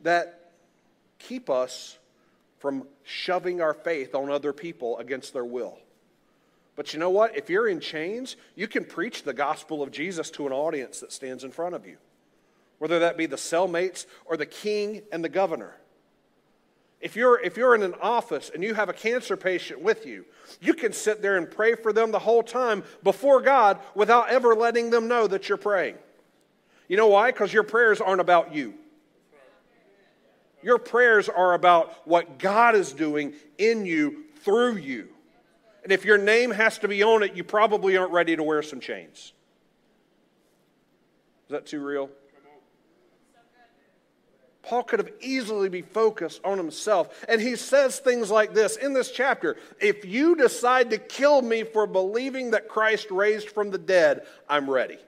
that 0.02 0.50
keep 1.18 1.48
us 1.48 1.98
from 2.58 2.86
shoving 3.04 3.60
our 3.60 3.74
faith 3.74 4.14
on 4.14 4.30
other 4.30 4.52
people 4.52 4.98
against 4.98 5.32
their 5.32 5.44
will. 5.44 5.78
But 6.76 6.92
you 6.92 6.98
know 6.98 7.10
what? 7.10 7.36
If 7.36 7.48
you're 7.48 7.68
in 7.68 7.80
chains, 7.80 8.36
you 8.56 8.66
can 8.66 8.84
preach 8.84 9.22
the 9.22 9.32
gospel 9.32 9.82
of 9.82 9.92
Jesus 9.92 10.30
to 10.32 10.46
an 10.46 10.52
audience 10.52 11.00
that 11.00 11.12
stands 11.12 11.44
in 11.44 11.52
front 11.52 11.74
of 11.74 11.86
you, 11.86 11.96
whether 12.78 12.98
that 13.00 13.16
be 13.16 13.26
the 13.26 13.36
cellmates 13.36 14.06
or 14.24 14.36
the 14.36 14.46
king 14.46 15.02
and 15.12 15.24
the 15.24 15.28
governor. 15.28 15.74
If 17.00 17.16
you're, 17.16 17.38
if 17.38 17.58
you're 17.58 17.74
in 17.74 17.82
an 17.82 17.94
office 18.00 18.50
and 18.52 18.62
you 18.62 18.72
have 18.72 18.88
a 18.88 18.94
cancer 18.94 19.36
patient 19.36 19.82
with 19.82 20.06
you, 20.06 20.24
you 20.60 20.72
can 20.72 20.94
sit 20.94 21.20
there 21.20 21.36
and 21.36 21.50
pray 21.50 21.74
for 21.74 21.92
them 21.92 22.12
the 22.12 22.18
whole 22.18 22.42
time 22.42 22.82
before 23.02 23.42
God 23.42 23.78
without 23.94 24.30
ever 24.30 24.54
letting 24.54 24.88
them 24.88 25.06
know 25.06 25.26
that 25.26 25.48
you're 25.48 25.58
praying. 25.58 25.96
You 26.88 26.96
know 26.96 27.08
why? 27.08 27.30
Because 27.30 27.52
your 27.52 27.62
prayers 27.62 28.00
aren't 28.00 28.22
about 28.22 28.54
you. 28.54 28.74
Your 30.62 30.78
prayers 30.78 31.28
are 31.28 31.52
about 31.52 31.92
what 32.08 32.38
God 32.38 32.74
is 32.74 32.92
doing 32.92 33.34
in 33.58 33.84
you 33.84 34.24
through 34.42 34.76
you. 34.76 35.08
And 35.82 35.92
if 35.92 36.06
your 36.06 36.16
name 36.16 36.50
has 36.52 36.78
to 36.78 36.88
be 36.88 37.02
on 37.02 37.22
it, 37.22 37.34
you 37.34 37.44
probably 37.44 37.98
aren't 37.98 38.12
ready 38.12 38.34
to 38.34 38.42
wear 38.42 38.62
some 38.62 38.80
chains. 38.80 39.34
Is 41.44 41.50
that 41.50 41.66
too 41.66 41.84
real? 41.84 42.08
Paul 44.64 44.82
could 44.82 44.98
have 44.98 45.12
easily 45.20 45.68
be 45.68 45.82
focused 45.82 46.40
on 46.42 46.56
himself. 46.56 47.24
And 47.28 47.40
he 47.40 47.54
says 47.54 47.98
things 47.98 48.30
like 48.30 48.54
this 48.54 48.76
in 48.76 48.94
this 48.94 49.10
chapter 49.10 49.56
If 49.80 50.04
you 50.04 50.34
decide 50.34 50.90
to 50.90 50.98
kill 50.98 51.42
me 51.42 51.64
for 51.64 51.86
believing 51.86 52.52
that 52.52 52.68
Christ 52.68 53.10
raised 53.10 53.50
from 53.50 53.70
the 53.70 53.78
dead, 53.78 54.26
I'm 54.48 54.68
ready. 54.68 54.98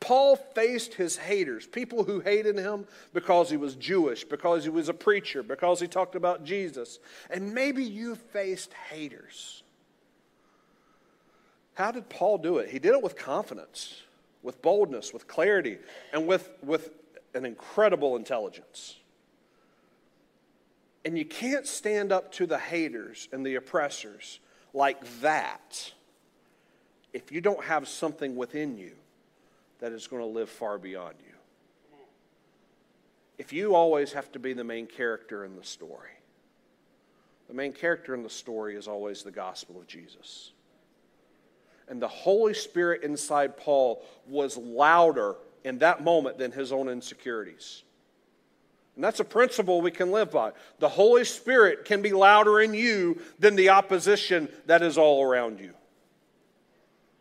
Paul 0.00 0.36
faced 0.36 0.92
his 0.92 1.16
haters, 1.16 1.66
people 1.66 2.04
who 2.04 2.20
hated 2.20 2.58
him 2.58 2.86
because 3.14 3.48
he 3.48 3.56
was 3.56 3.74
Jewish, 3.74 4.22
because 4.22 4.62
he 4.62 4.68
was 4.68 4.90
a 4.90 4.94
preacher, 4.94 5.42
because 5.42 5.80
he 5.80 5.88
talked 5.88 6.14
about 6.14 6.44
Jesus. 6.44 6.98
And 7.30 7.54
maybe 7.54 7.82
you 7.82 8.14
faced 8.14 8.74
haters. 8.90 9.62
How 11.72 11.90
did 11.90 12.10
Paul 12.10 12.36
do 12.36 12.58
it? 12.58 12.68
He 12.68 12.78
did 12.78 12.92
it 12.92 13.02
with 13.02 13.16
confidence, 13.16 14.02
with 14.42 14.60
boldness, 14.60 15.14
with 15.14 15.26
clarity, 15.26 15.78
and 16.12 16.26
with, 16.26 16.50
with 16.62 16.90
an 17.34 17.44
incredible 17.44 18.16
intelligence. 18.16 18.96
And 21.04 21.18
you 21.18 21.24
can't 21.24 21.66
stand 21.66 22.12
up 22.12 22.32
to 22.32 22.46
the 22.46 22.58
haters 22.58 23.28
and 23.32 23.44
the 23.44 23.56
oppressors 23.56 24.40
like 24.72 25.04
that 25.20 25.92
if 27.12 27.30
you 27.30 27.40
don't 27.40 27.64
have 27.64 27.86
something 27.86 28.34
within 28.36 28.76
you 28.76 28.92
that 29.78 29.92
is 29.92 30.06
going 30.06 30.22
to 30.22 30.26
live 30.26 30.48
far 30.48 30.78
beyond 30.78 31.14
you. 31.24 31.32
If 33.38 33.52
you 33.52 33.74
always 33.74 34.12
have 34.12 34.30
to 34.32 34.38
be 34.38 34.52
the 34.52 34.64
main 34.64 34.86
character 34.86 35.44
in 35.44 35.56
the 35.56 35.64
story, 35.64 36.10
the 37.48 37.54
main 37.54 37.72
character 37.72 38.14
in 38.14 38.22
the 38.22 38.30
story 38.30 38.74
is 38.76 38.88
always 38.88 39.22
the 39.22 39.30
gospel 39.30 39.78
of 39.78 39.86
Jesus. 39.86 40.52
And 41.88 42.00
the 42.00 42.08
Holy 42.08 42.54
Spirit 42.54 43.02
inside 43.02 43.56
Paul 43.56 44.02
was 44.26 44.56
louder 44.56 45.36
in 45.64 45.78
that 45.78 46.04
moment 46.04 46.38
than 46.38 46.52
his 46.52 46.72
own 46.72 46.88
insecurities. 46.88 47.82
And 48.94 49.02
that's 49.02 49.20
a 49.20 49.24
principle 49.24 49.80
we 49.80 49.90
can 49.90 50.12
live 50.12 50.30
by. 50.30 50.52
The 50.78 50.88
Holy 50.88 51.24
Spirit 51.24 51.84
can 51.84 52.00
be 52.00 52.12
louder 52.12 52.60
in 52.60 52.74
you 52.74 53.20
than 53.38 53.56
the 53.56 53.70
opposition 53.70 54.48
that 54.66 54.82
is 54.82 54.96
all 54.96 55.24
around 55.24 55.58
you. 55.58 55.72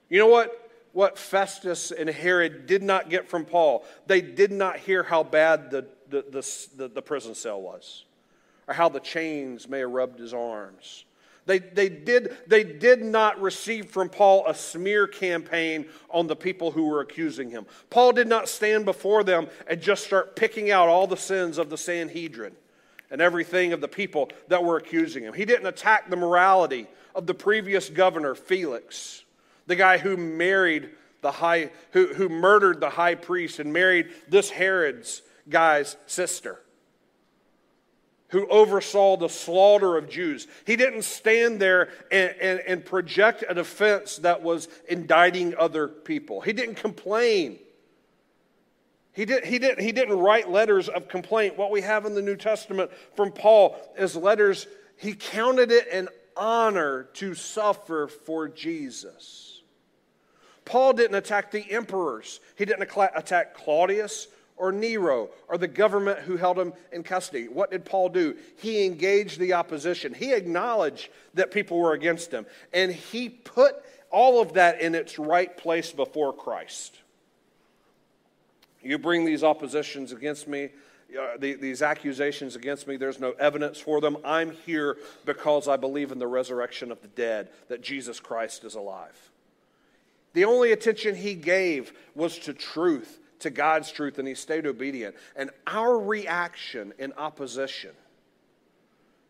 You 0.10 0.19
know 0.19 0.27
what? 0.27 0.60
What 0.91 1.17
Festus 1.17 1.89
and 1.89 2.08
Herod 2.08 2.67
did 2.67 2.84
not 2.84 3.10
get 3.10 3.27
from 3.27 3.45
Paul, 3.45 3.84
they 4.06 4.21
did 4.21 4.51
not 4.51 4.77
hear 4.77 5.01
how 5.01 5.23
bad 5.23 5.71
the, 5.71 5.88
the, 6.10 6.21
the, 6.29 6.67
the, 6.77 6.88
the 6.89 7.01
prison 7.01 7.34
cell 7.34 7.60
was, 7.60 8.03
or 8.67 8.75
how 8.75 8.89
the 8.89 8.99
chains 8.99 9.67
may 9.67 9.79
have 9.79 9.89
rubbed 9.89 10.19
his 10.19 10.36
arms 10.36 11.06
they, 11.45 11.60
they, 11.60 11.89
did, 11.89 12.38
they 12.47 12.63
did 12.63 13.03
not 13.03 13.41
receive 13.41 13.88
from 13.88 14.10
Paul 14.10 14.45
a 14.47 14.56
smear 14.56 15.08
campaign 15.08 15.86
on 16.10 16.27
the 16.27 16.36
people 16.36 16.71
who 16.71 16.88
were 16.88 17.01
accusing 17.01 17.49
him. 17.49 17.65
Paul 17.89 18.13
did 18.13 18.27
not 18.27 18.47
stand 18.47 18.86
before 18.86 19.23
them 19.23 19.47
and 19.67 19.82
just 19.82 20.06
start 20.06 20.36
picking 20.36 20.71
out 20.71 20.88
all 20.88 21.06
the 21.06 21.17
sins 21.17 21.58
of 21.58 21.69
the 21.69 21.77
Sanhedrin 21.77 22.53
and 23.12 23.21
everything 23.21 23.73
of 23.73 23.82
the 23.82 23.88
people 23.89 24.32
that 24.47 24.63
were 24.63 24.77
accusing 24.77 25.23
him. 25.23 25.34
He 25.34 25.45
didn't 25.45 25.67
attack 25.67 26.10
the 26.10 26.15
morality 26.15 26.88
of 27.13 27.27
the 27.27 27.34
previous 27.34 27.89
governor, 27.89 28.36
Felix, 28.36 29.23
the 29.67 29.75
guy 29.75 29.97
who 29.97 30.15
married 30.15 30.89
the 31.21 31.32
high, 31.32 31.71
who, 31.91 32.13
who 32.13 32.29
murdered 32.29 32.79
the 32.79 32.89
high 32.89 33.15
priest 33.15 33.60
and 33.60 33.73
married 33.73 34.10
this 34.29 34.49
Herod's 34.49 35.21
guy's 35.49 35.97
sister 36.08 36.62
who 38.34 38.48
oversaw 38.48 39.15
the 39.15 39.30
slaughter 39.30 39.96
of 39.96 40.10
Jews. 40.10 40.48
He 40.65 40.76
didn't 40.76 41.04
stand 41.04 41.60
there 41.60 41.89
and, 42.12 42.34
and, 42.41 42.60
and, 42.62 42.84
project 42.84 43.43
a 43.48 43.54
defense 43.54 44.17
that 44.17 44.41
was 44.41 44.67
indicting 44.89 45.54
other 45.56 45.88
people. 45.88 46.41
He 46.41 46.52
didn't 46.52 46.76
complain. 46.76 47.60
He, 49.12 49.26
did, 49.26 49.46
he, 49.46 49.60
did, 49.60 49.80
he 49.80 49.91
didn't 49.91 50.17
write 50.17 50.50
letters 50.50 50.89
of 50.89 51.08
complaint. 51.08 51.60
What 51.60 51.69
we 51.69 51.82
have 51.82 52.08
in 52.08 52.15
the 52.15 52.24
New 52.24 52.36
Testament 52.36 52.89
from 53.15 53.32
Paul 53.32 53.78
is 54.00 54.15
letters, 54.15 54.65
he 54.98 55.13
counted 55.13 55.72
it 55.72 55.88
an 55.91 56.10
honor 56.36 57.10
to 57.13 57.36
suffer 57.36 58.08
for 58.08 58.50
Jesus. 58.50 59.62
Paul 60.65 60.93
didn't 60.93 61.17
attack 61.17 61.52
the 61.52 61.72
emperors. 61.72 62.39
He 62.56 62.65
didn't 62.65 62.89
attack 63.15 63.54
Claudius 63.54 64.28
or 64.63 64.71
Nero 64.71 65.30
or 65.49 65.58
the 65.58 65.67
government 65.67 66.19
who 66.19 66.38
held 66.38 66.58
him 66.58 66.71
in 66.93 67.04
custody. 67.04 67.49
What 67.49 67.69
did 67.69 67.84
Paul 67.84 68.08
do? 68.08 68.38
He 68.56 68.86
engaged 68.86 69.38
the 69.38 69.52
opposition. 69.52 70.13
He 70.13 70.32
acknowledged 70.32 71.10
that 71.34 71.52
people 71.52 71.80
were 71.80 71.91
against 71.91 72.32
him, 72.32 72.45
and 72.71 72.89
he 72.89 73.28
put 73.28 73.76
all 74.10 74.41
of 74.41 74.54
that 74.54 74.80
in 74.80 74.95
its 74.95 75.19
right 75.19 75.56
place 75.58 75.91
before 75.91 76.32
Christ. 76.32 76.97
You 78.82 78.97
bring 78.97 79.26
these 79.26 79.43
oppositions 79.43 80.13
against 80.13 80.47
me, 80.47 80.69
uh, 81.19 81.36
the, 81.38 81.56
these 81.56 81.82
accusations 81.82 82.56
against 82.56 82.88
me, 82.88 82.95
there's 82.95 83.19
no 83.19 83.32
evidence 83.32 83.80
for 83.80 83.99
them. 83.99 84.15
I'm 84.23 84.52
here 84.65 84.95
because 85.26 85.67
I 85.67 85.76
believe 85.76 86.13
in 86.13 86.19
the 86.19 86.28
resurrection 86.28 86.89
of 86.89 87.02
the 87.02 87.10
dead, 87.10 87.49
that 87.67 87.82
Jesus 87.82 88.21
Christ 88.21 88.63
is 88.63 88.76
alive. 88.76 89.30
The 90.32 90.45
only 90.45 90.71
attention 90.71 91.15
he 91.15 91.36
gave 91.36 91.91
was 92.15 92.39
to 92.39 92.54
truth 92.54 93.19
to 93.43 93.49
God's 93.49 93.91
truth 93.91 94.19
and 94.19 94.27
he 94.27 94.36
stayed 94.36 94.65
obedient. 94.65 95.15
And 95.36 95.51
our 95.67 95.97
reaction 95.97 96.93
in 96.97 97.13
opposition 97.13 97.91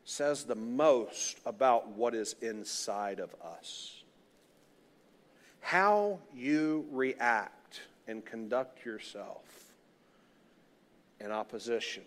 says 0.06 0.44
the 0.44 0.56
most 0.56 1.38
about 1.46 1.90
what 1.90 2.16
is 2.16 2.36
inside 2.42 3.20
of 3.20 3.36
us. 3.44 4.04
How 5.62 6.20
you 6.34 6.86
react 6.92 7.82
and 8.08 8.26
conduct 8.26 8.86
yourself 8.86 9.44
in 11.20 11.32
opposition 11.32 12.04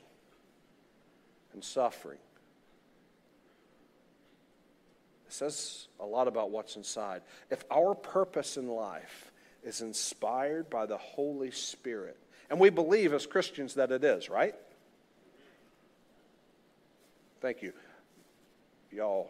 and 1.54 1.64
suffering. 1.64 2.18
It 5.26 5.32
says 5.32 5.88
a 5.98 6.04
lot 6.04 6.28
about 6.28 6.50
what's 6.50 6.76
inside. 6.76 7.22
If 7.50 7.64
our 7.70 7.94
purpose 7.94 8.58
in 8.58 8.68
life 8.68 9.25
is 9.66 9.80
inspired 9.80 10.70
by 10.70 10.86
the 10.86 10.96
Holy 10.96 11.50
Spirit, 11.50 12.16
and 12.48 12.60
we 12.60 12.70
believe 12.70 13.12
as 13.12 13.26
Christians 13.26 13.74
that 13.74 13.90
it 13.90 14.04
is, 14.04 14.30
right? 14.30 14.54
Thank 17.40 17.62
you. 17.62 17.72
Y'all, 18.92 19.28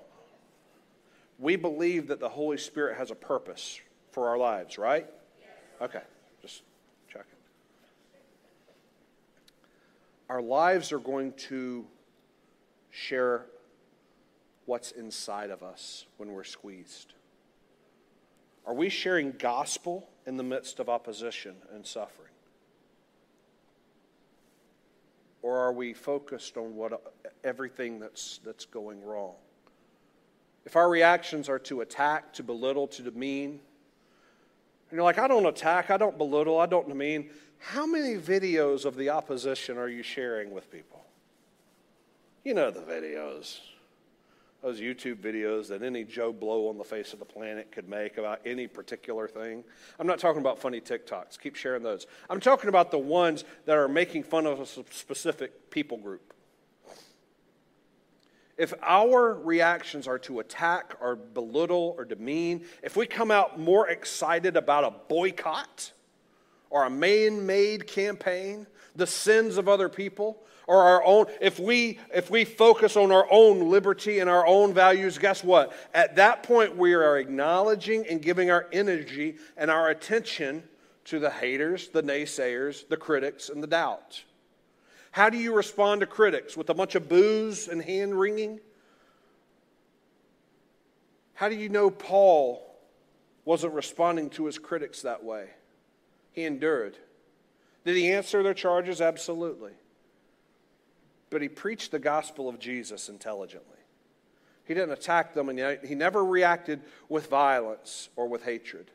we 1.38 1.56
believe 1.56 2.08
that 2.08 2.20
the 2.20 2.28
Holy 2.28 2.58
Spirit 2.58 2.98
has 2.98 3.10
a 3.10 3.14
purpose 3.14 3.80
for 4.12 4.28
our 4.28 4.36
lives, 4.36 4.76
right? 4.76 5.06
Okay, 5.80 6.02
just 6.42 6.62
check 7.08 7.24
it. 7.32 7.38
Our 10.28 10.42
lives 10.42 10.92
are 10.92 10.98
going 10.98 11.32
to 11.48 11.86
share 12.90 13.46
what's 14.66 14.90
inside 14.92 15.50
of 15.50 15.62
us 15.62 16.04
when 16.18 16.32
we're 16.32 16.44
squeezed. 16.44 17.14
Are 18.66 18.74
we 18.74 18.90
sharing 18.90 19.32
gospel 19.32 20.08
in 20.26 20.36
the 20.36 20.42
midst 20.42 20.80
of 20.80 20.88
opposition 20.88 21.54
and 21.72 21.86
suffering? 21.86 22.28
Or 25.42 25.58
are 25.58 25.72
we 25.72 25.92
focused 25.92 26.56
on 26.56 26.74
what 26.74 27.00
everything 27.44 28.00
that's, 28.00 28.40
that's 28.44 28.64
going 28.64 29.04
wrong? 29.04 29.34
If 30.64 30.74
our 30.74 30.88
reactions 30.88 31.48
are 31.48 31.60
to 31.60 31.82
attack, 31.82 32.32
to 32.34 32.42
belittle, 32.42 32.88
to 32.88 33.02
demean, 33.02 33.60
and 34.90 34.96
you're 34.96 35.04
like, 35.04 35.18
I 35.18 35.28
don't 35.28 35.46
attack, 35.46 35.90
I 35.90 35.96
don't 35.96 36.18
belittle, 36.18 36.58
I 36.58 36.66
don't 36.66 36.88
demean, 36.88 37.30
how 37.58 37.86
many 37.86 38.16
videos 38.16 38.84
of 38.84 38.96
the 38.96 39.10
opposition 39.10 39.78
are 39.78 39.88
you 39.88 40.02
sharing 40.02 40.50
with 40.50 40.70
people? 40.70 41.04
You 42.44 42.54
know 42.54 42.70
the 42.70 42.80
videos. 42.80 43.58
Those 44.62 44.80
YouTube 44.80 45.16
videos 45.16 45.68
that 45.68 45.82
any 45.82 46.02
Joe 46.02 46.32
Blow 46.32 46.68
on 46.68 46.78
the 46.78 46.84
face 46.84 47.12
of 47.12 47.18
the 47.18 47.24
planet 47.24 47.70
could 47.70 47.88
make 47.88 48.18
about 48.18 48.40
any 48.44 48.66
particular 48.66 49.28
thing. 49.28 49.62
I'm 50.00 50.06
not 50.06 50.18
talking 50.18 50.40
about 50.40 50.58
funny 50.58 50.80
TikToks. 50.80 51.38
Keep 51.38 51.56
sharing 51.56 51.82
those. 51.82 52.06
I'm 52.28 52.40
talking 52.40 52.68
about 52.68 52.90
the 52.90 52.98
ones 52.98 53.44
that 53.66 53.76
are 53.76 53.86
making 53.86 54.24
fun 54.24 54.46
of 54.46 54.58
a 54.58 54.66
specific 54.66 55.70
people 55.70 55.98
group. 55.98 56.32
If 58.56 58.72
our 58.82 59.34
reactions 59.34 60.08
are 60.08 60.18
to 60.20 60.40
attack 60.40 60.94
or 61.00 61.14
belittle 61.14 61.94
or 61.98 62.06
demean, 62.06 62.64
if 62.82 62.96
we 62.96 63.06
come 63.06 63.30
out 63.30 63.60
more 63.60 63.88
excited 63.88 64.56
about 64.56 64.84
a 64.84 64.90
boycott 65.08 65.92
or 66.70 66.84
a 66.84 66.90
man 66.90 67.44
made 67.44 67.86
campaign, 67.86 68.66
the 68.96 69.06
sins 69.06 69.58
of 69.58 69.68
other 69.68 69.90
people, 69.90 70.42
or 70.66 70.82
our 70.82 71.04
own, 71.04 71.26
if 71.40 71.58
we, 71.60 71.98
if 72.12 72.30
we 72.30 72.44
focus 72.44 72.96
on 72.96 73.12
our 73.12 73.26
own 73.30 73.70
liberty 73.70 74.18
and 74.18 74.28
our 74.28 74.46
own 74.46 74.74
values, 74.74 75.18
guess 75.18 75.44
what? 75.44 75.72
At 75.94 76.16
that 76.16 76.42
point, 76.42 76.76
we 76.76 76.94
are 76.94 77.18
acknowledging 77.18 78.06
and 78.06 78.20
giving 78.20 78.50
our 78.50 78.66
energy 78.72 79.36
and 79.56 79.70
our 79.70 79.90
attention 79.90 80.64
to 81.04 81.20
the 81.20 81.30
haters, 81.30 81.88
the 81.88 82.02
naysayers, 82.02 82.88
the 82.88 82.96
critics, 82.96 83.48
and 83.48 83.62
the 83.62 83.68
doubt. 83.68 84.24
How 85.12 85.30
do 85.30 85.38
you 85.38 85.54
respond 85.54 86.00
to 86.00 86.06
critics? 86.06 86.56
With 86.56 86.68
a 86.68 86.74
bunch 86.74 86.96
of 86.96 87.08
boos 87.08 87.68
and 87.68 87.80
hand 87.80 88.18
wringing? 88.18 88.60
How 91.34 91.48
do 91.48 91.54
you 91.54 91.68
know 91.68 91.90
Paul 91.90 92.62
wasn't 93.44 93.72
responding 93.74 94.30
to 94.30 94.46
his 94.46 94.58
critics 94.58 95.02
that 95.02 95.22
way? 95.22 95.50
He 96.32 96.44
endured. 96.44 96.96
Did 97.84 97.96
he 97.96 98.10
answer 98.10 98.42
their 98.42 98.52
charges? 98.52 99.00
Absolutely. 99.00 99.72
But 101.36 101.42
he 101.42 101.50
preached 101.50 101.90
the 101.90 101.98
gospel 101.98 102.48
of 102.48 102.58
Jesus 102.58 103.10
intelligently. 103.10 103.76
He 104.64 104.72
didn't 104.72 104.92
attack 104.92 105.34
them, 105.34 105.50
and 105.50 105.78
he 105.84 105.94
never 105.94 106.24
reacted 106.24 106.80
with 107.10 107.28
violence 107.28 108.08
or 108.16 108.26
with 108.26 108.42
hatred. 108.42 108.90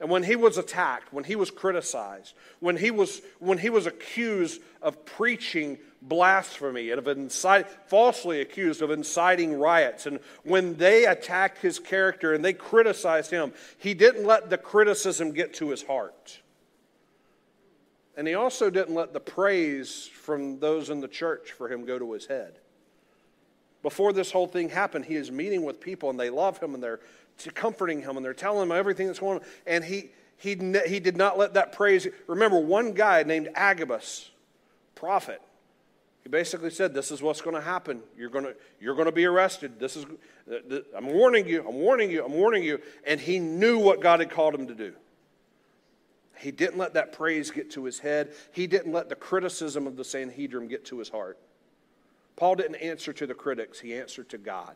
And 0.00 0.10
when 0.10 0.24
he 0.24 0.34
was 0.34 0.58
attacked, 0.58 1.12
when 1.12 1.22
he 1.22 1.36
was 1.36 1.48
criticized, 1.48 2.34
when 2.58 2.76
he 2.76 2.90
was, 2.90 3.22
when 3.38 3.58
he 3.58 3.70
was 3.70 3.86
accused 3.86 4.60
of 4.82 5.06
preaching 5.06 5.78
blasphemy 6.02 6.90
and 6.90 6.98
of 6.98 7.06
incite, 7.06 7.70
falsely 7.86 8.40
accused 8.40 8.82
of 8.82 8.90
inciting 8.90 9.54
riots, 9.54 10.06
and 10.06 10.18
when 10.42 10.74
they 10.74 11.06
attacked 11.06 11.58
his 11.58 11.78
character 11.78 12.34
and 12.34 12.44
they 12.44 12.52
criticized 12.52 13.30
him, 13.30 13.52
he 13.78 13.94
didn't 13.94 14.26
let 14.26 14.50
the 14.50 14.58
criticism 14.58 15.30
get 15.30 15.54
to 15.54 15.70
his 15.70 15.84
heart. 15.84 16.41
And 18.16 18.28
he 18.28 18.34
also 18.34 18.70
didn't 18.70 18.94
let 18.94 19.12
the 19.12 19.20
praise 19.20 20.06
from 20.06 20.58
those 20.58 20.90
in 20.90 21.00
the 21.00 21.08
church 21.08 21.52
for 21.52 21.68
him 21.68 21.84
go 21.84 21.98
to 21.98 22.12
his 22.12 22.26
head. 22.26 22.58
Before 23.82 24.12
this 24.12 24.30
whole 24.30 24.46
thing 24.46 24.68
happened, 24.68 25.06
he 25.06 25.16
is 25.16 25.30
meeting 25.30 25.64
with 25.64 25.80
people 25.80 26.10
and 26.10 26.20
they 26.20 26.30
love 26.30 26.58
him 26.58 26.74
and 26.74 26.82
they're 26.82 27.00
comforting 27.54 28.02
him 28.02 28.16
and 28.16 28.24
they're 28.24 28.34
telling 28.34 28.62
him 28.62 28.72
everything 28.72 29.06
that's 29.06 29.18
going 29.18 29.38
on. 29.38 29.44
And 29.66 29.82
he, 29.82 30.10
he, 30.36 30.54
he 30.86 31.00
did 31.00 31.16
not 31.16 31.38
let 31.38 31.54
that 31.54 31.72
praise. 31.72 32.06
Remember, 32.26 32.60
one 32.60 32.92
guy 32.92 33.22
named 33.22 33.48
Agabus, 33.54 34.30
prophet, 34.94 35.40
he 36.22 36.28
basically 36.28 36.70
said, 36.70 36.94
This 36.94 37.10
is 37.10 37.20
what's 37.20 37.40
going 37.40 37.56
to 37.56 37.62
happen. 37.62 38.00
You're 38.16 38.30
going 38.30 38.44
to, 38.44 38.54
you're 38.80 38.94
going 38.94 39.06
to 39.06 39.12
be 39.12 39.24
arrested. 39.24 39.80
This 39.80 39.96
is, 39.96 40.06
I'm 40.96 41.06
warning 41.06 41.48
you, 41.48 41.66
I'm 41.66 41.74
warning 41.74 42.10
you, 42.10 42.24
I'm 42.24 42.34
warning 42.34 42.62
you. 42.62 42.80
And 43.04 43.20
he 43.20 43.40
knew 43.40 43.78
what 43.78 44.00
God 44.00 44.20
had 44.20 44.30
called 44.30 44.54
him 44.54 44.68
to 44.68 44.74
do. 44.74 44.92
He 46.38 46.50
didn't 46.50 46.78
let 46.78 46.94
that 46.94 47.12
praise 47.12 47.50
get 47.50 47.70
to 47.72 47.84
his 47.84 47.98
head. 47.98 48.32
He 48.52 48.66
didn't 48.66 48.92
let 48.92 49.08
the 49.08 49.14
criticism 49.14 49.86
of 49.86 49.96
the 49.96 50.04
Sanhedrin 50.04 50.68
get 50.68 50.84
to 50.86 50.98
his 50.98 51.08
heart. 51.08 51.38
Paul 52.36 52.56
didn't 52.56 52.76
answer 52.76 53.12
to 53.12 53.26
the 53.26 53.34
critics, 53.34 53.78
he 53.78 53.94
answered 53.94 54.28
to 54.30 54.38
God. 54.38 54.74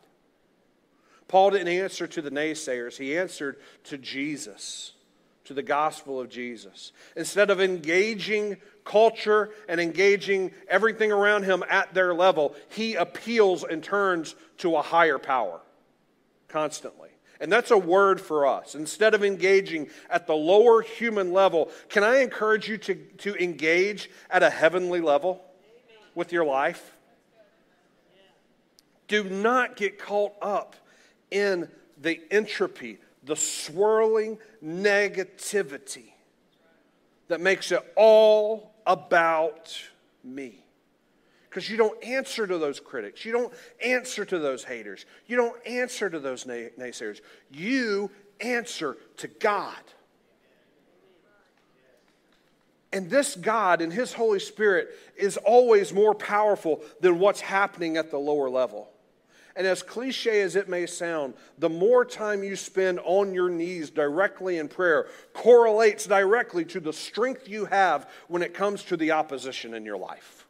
Paul 1.27 1.51
didn't 1.51 1.67
answer 1.67 2.07
to 2.07 2.21
the 2.21 2.31
naysayers, 2.31 2.97
he 2.97 3.17
answered 3.17 3.57
to 3.85 3.97
Jesus, 3.97 4.93
to 5.45 5.53
the 5.53 5.63
gospel 5.63 6.19
of 6.19 6.29
Jesus. 6.29 6.93
Instead 7.15 7.49
of 7.49 7.59
engaging 7.59 8.57
culture 8.85 9.49
and 9.67 9.81
engaging 9.81 10.51
everything 10.69 11.11
around 11.11 11.43
him 11.43 11.63
at 11.69 11.93
their 11.93 12.13
level, 12.13 12.55
he 12.69 12.95
appeals 12.95 13.63
and 13.63 13.83
turns 13.83 14.35
to 14.59 14.77
a 14.77 14.81
higher 14.81 15.19
power 15.19 15.59
constantly. 16.47 17.09
And 17.39 17.51
that's 17.51 17.71
a 17.71 17.77
word 17.77 18.19
for 18.19 18.45
us. 18.47 18.75
Instead 18.75 19.13
of 19.13 19.23
engaging 19.23 19.89
at 20.09 20.27
the 20.27 20.35
lower 20.35 20.81
human 20.81 21.33
level, 21.33 21.69
can 21.89 22.03
I 22.03 22.21
encourage 22.21 22.67
you 22.67 22.77
to, 22.79 22.95
to 22.95 23.35
engage 23.35 24.09
at 24.29 24.43
a 24.43 24.49
heavenly 24.49 25.01
level 25.01 25.43
with 26.15 26.31
your 26.31 26.45
life? 26.45 26.95
Do 29.07 29.23
not 29.23 29.75
get 29.75 29.99
caught 29.99 30.33
up 30.41 30.75
in 31.31 31.69
the 32.01 32.21
entropy, 32.31 32.99
the 33.23 33.35
swirling 33.35 34.37
negativity 34.63 36.11
that 37.27 37.41
makes 37.41 37.71
it 37.71 37.81
all 37.95 38.73
about 38.85 39.81
me. 40.23 40.63
Because 41.57 41.71
you 41.71 41.77
don't 41.77 42.03
answer 42.03 42.45
to 42.45 42.59
those 42.59 42.79
critics. 42.79 43.25
You 43.25 43.31
don't 43.31 43.51
answer 43.83 44.23
to 44.23 44.37
those 44.37 44.63
haters. 44.63 45.07
You 45.25 45.37
don't 45.37 45.55
answer 45.65 46.07
to 46.07 46.19
those 46.19 46.43
naysayers. 46.43 47.19
You 47.49 48.11
answer 48.39 48.95
to 49.17 49.27
God. 49.27 49.73
And 52.93 53.09
this 53.09 53.35
God 53.35 53.81
and 53.81 53.91
His 53.91 54.13
Holy 54.13 54.39
Spirit 54.39 54.89
is 55.15 55.37
always 55.37 55.91
more 55.91 56.13
powerful 56.13 56.81
than 57.01 57.17
what's 57.17 57.41
happening 57.41 57.97
at 57.97 58.11
the 58.11 58.19
lower 58.19 58.51
level. 58.51 58.87
And 59.55 59.65
as 59.65 59.81
cliche 59.81 60.41
as 60.41 60.55
it 60.55 60.69
may 60.69 60.85
sound, 60.85 61.33
the 61.57 61.69
more 61.69 62.05
time 62.05 62.43
you 62.43 62.55
spend 62.55 62.99
on 63.03 63.33
your 63.33 63.49
knees 63.49 63.89
directly 63.89 64.59
in 64.59 64.67
prayer 64.67 65.07
correlates 65.33 66.05
directly 66.05 66.65
to 66.65 66.79
the 66.79 66.93
strength 66.93 67.49
you 67.49 67.65
have 67.65 68.07
when 68.27 68.43
it 68.43 68.53
comes 68.53 68.83
to 68.83 68.95
the 68.95 69.13
opposition 69.13 69.73
in 69.73 69.85
your 69.85 69.97
life. 69.97 70.46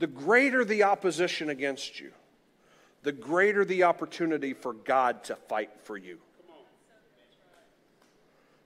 The 0.00 0.08
greater 0.08 0.64
the 0.64 0.82
opposition 0.82 1.48
against 1.48 2.00
you, 2.00 2.10
the 3.04 3.12
greater 3.12 3.64
the 3.64 3.84
opportunity 3.84 4.52
for 4.52 4.72
God 4.72 5.22
to 5.24 5.36
fight 5.36 5.70
for 5.84 5.96
you. 5.96 6.18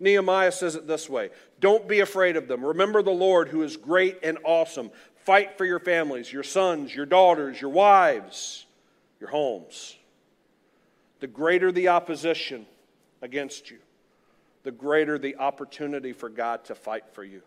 Nehemiah 0.00 0.52
says 0.52 0.74
it 0.74 0.86
this 0.86 1.08
way 1.08 1.30
Don't 1.60 1.86
be 1.86 2.00
afraid 2.00 2.36
of 2.36 2.48
them. 2.48 2.64
Remember 2.64 3.02
the 3.02 3.10
Lord 3.10 3.48
who 3.48 3.62
is 3.62 3.76
great 3.76 4.20
and 4.22 4.38
awesome. 4.44 4.90
Fight 5.16 5.58
for 5.58 5.66
your 5.66 5.78
families, 5.78 6.32
your 6.32 6.42
sons, 6.42 6.94
your 6.94 7.06
daughters, 7.06 7.60
your 7.60 7.70
wives 7.70 8.64
your 9.24 9.30
homes. 9.30 9.96
The 11.20 11.26
greater 11.26 11.72
the 11.72 11.88
opposition 11.88 12.66
against 13.22 13.70
you, 13.70 13.78
the 14.64 14.70
greater 14.70 15.18
the 15.18 15.36
opportunity 15.36 16.12
for 16.12 16.28
God 16.28 16.66
to 16.66 16.74
fight 16.74 17.04
for 17.12 17.24
you. 17.24 17.40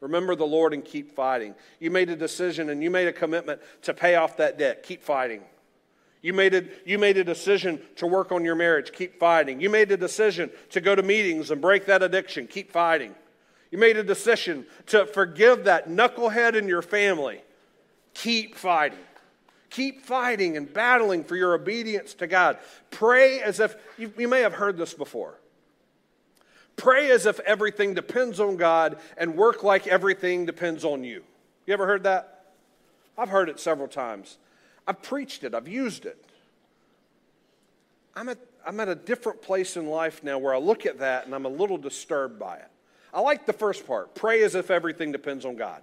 Remember 0.00 0.36
the 0.36 0.46
Lord 0.46 0.72
and 0.74 0.84
keep 0.84 1.14
fighting. 1.14 1.54
You 1.80 1.90
made 1.90 2.08
a 2.10 2.16
decision 2.16 2.70
and 2.70 2.82
you 2.82 2.90
made 2.90 3.08
a 3.08 3.12
commitment 3.12 3.60
to 3.82 3.94
pay 3.94 4.14
off 4.14 4.36
that 4.36 4.58
debt. 4.58 4.82
Keep 4.82 5.02
fighting. 5.02 5.42
You 6.20 6.32
made, 6.32 6.54
a, 6.54 6.64
you 6.84 6.98
made 6.98 7.16
a 7.16 7.24
decision 7.24 7.80
to 7.96 8.06
work 8.06 8.32
on 8.32 8.44
your 8.44 8.54
marriage. 8.54 8.92
Keep 8.92 9.18
fighting. 9.18 9.60
You 9.60 9.70
made 9.70 9.90
a 9.92 9.96
decision 9.96 10.50
to 10.70 10.80
go 10.80 10.94
to 10.94 11.02
meetings 11.02 11.50
and 11.50 11.60
break 11.60 11.86
that 11.86 12.02
addiction. 12.02 12.46
Keep 12.46 12.72
fighting. 12.72 13.14
You 13.70 13.78
made 13.78 13.96
a 13.96 14.02
decision 14.02 14.66
to 14.86 15.06
forgive 15.06 15.64
that 15.64 15.88
knucklehead 15.88 16.54
in 16.54 16.66
your 16.68 16.82
family. 16.82 17.42
Keep 18.14 18.56
fighting. 18.56 18.98
Keep 19.70 20.06
fighting 20.06 20.56
and 20.56 20.72
battling 20.72 21.24
for 21.24 21.36
your 21.36 21.54
obedience 21.54 22.14
to 22.14 22.26
God. 22.26 22.58
Pray 22.90 23.40
as 23.40 23.60
if, 23.60 23.76
you, 23.96 24.12
you 24.16 24.26
may 24.26 24.40
have 24.40 24.54
heard 24.54 24.76
this 24.76 24.94
before. 24.94 25.38
Pray 26.78 27.10
as 27.10 27.26
if 27.26 27.40
everything 27.40 27.92
depends 27.92 28.40
on 28.40 28.56
God 28.56 28.98
and 29.18 29.36
work 29.36 29.62
like 29.62 29.86
everything 29.86 30.46
depends 30.46 30.84
on 30.84 31.04
you. 31.04 31.22
You 31.66 31.74
ever 31.74 31.86
heard 31.86 32.04
that? 32.04 32.54
I've 33.18 33.28
heard 33.28 33.48
it 33.48 33.60
several 33.60 33.88
times. 33.88 34.38
I've 34.86 35.02
preached 35.02 35.44
it, 35.44 35.54
I've 35.54 35.68
used 35.68 36.06
it. 36.06 36.24
I'm 38.14 38.28
at, 38.30 38.38
I'm 38.64 38.80
at 38.80 38.88
a 38.88 38.94
different 38.94 39.42
place 39.42 39.76
in 39.76 39.88
life 39.88 40.24
now 40.24 40.38
where 40.38 40.54
I 40.54 40.58
look 40.58 40.86
at 40.86 41.00
that 41.00 41.26
and 41.26 41.34
I'm 41.34 41.44
a 41.44 41.50
little 41.50 41.76
disturbed 41.76 42.38
by 42.38 42.56
it. 42.56 42.70
I 43.12 43.20
like 43.20 43.44
the 43.44 43.52
first 43.52 43.86
part 43.86 44.14
pray 44.14 44.42
as 44.44 44.54
if 44.54 44.70
everything 44.70 45.12
depends 45.12 45.44
on 45.44 45.56
God. 45.56 45.82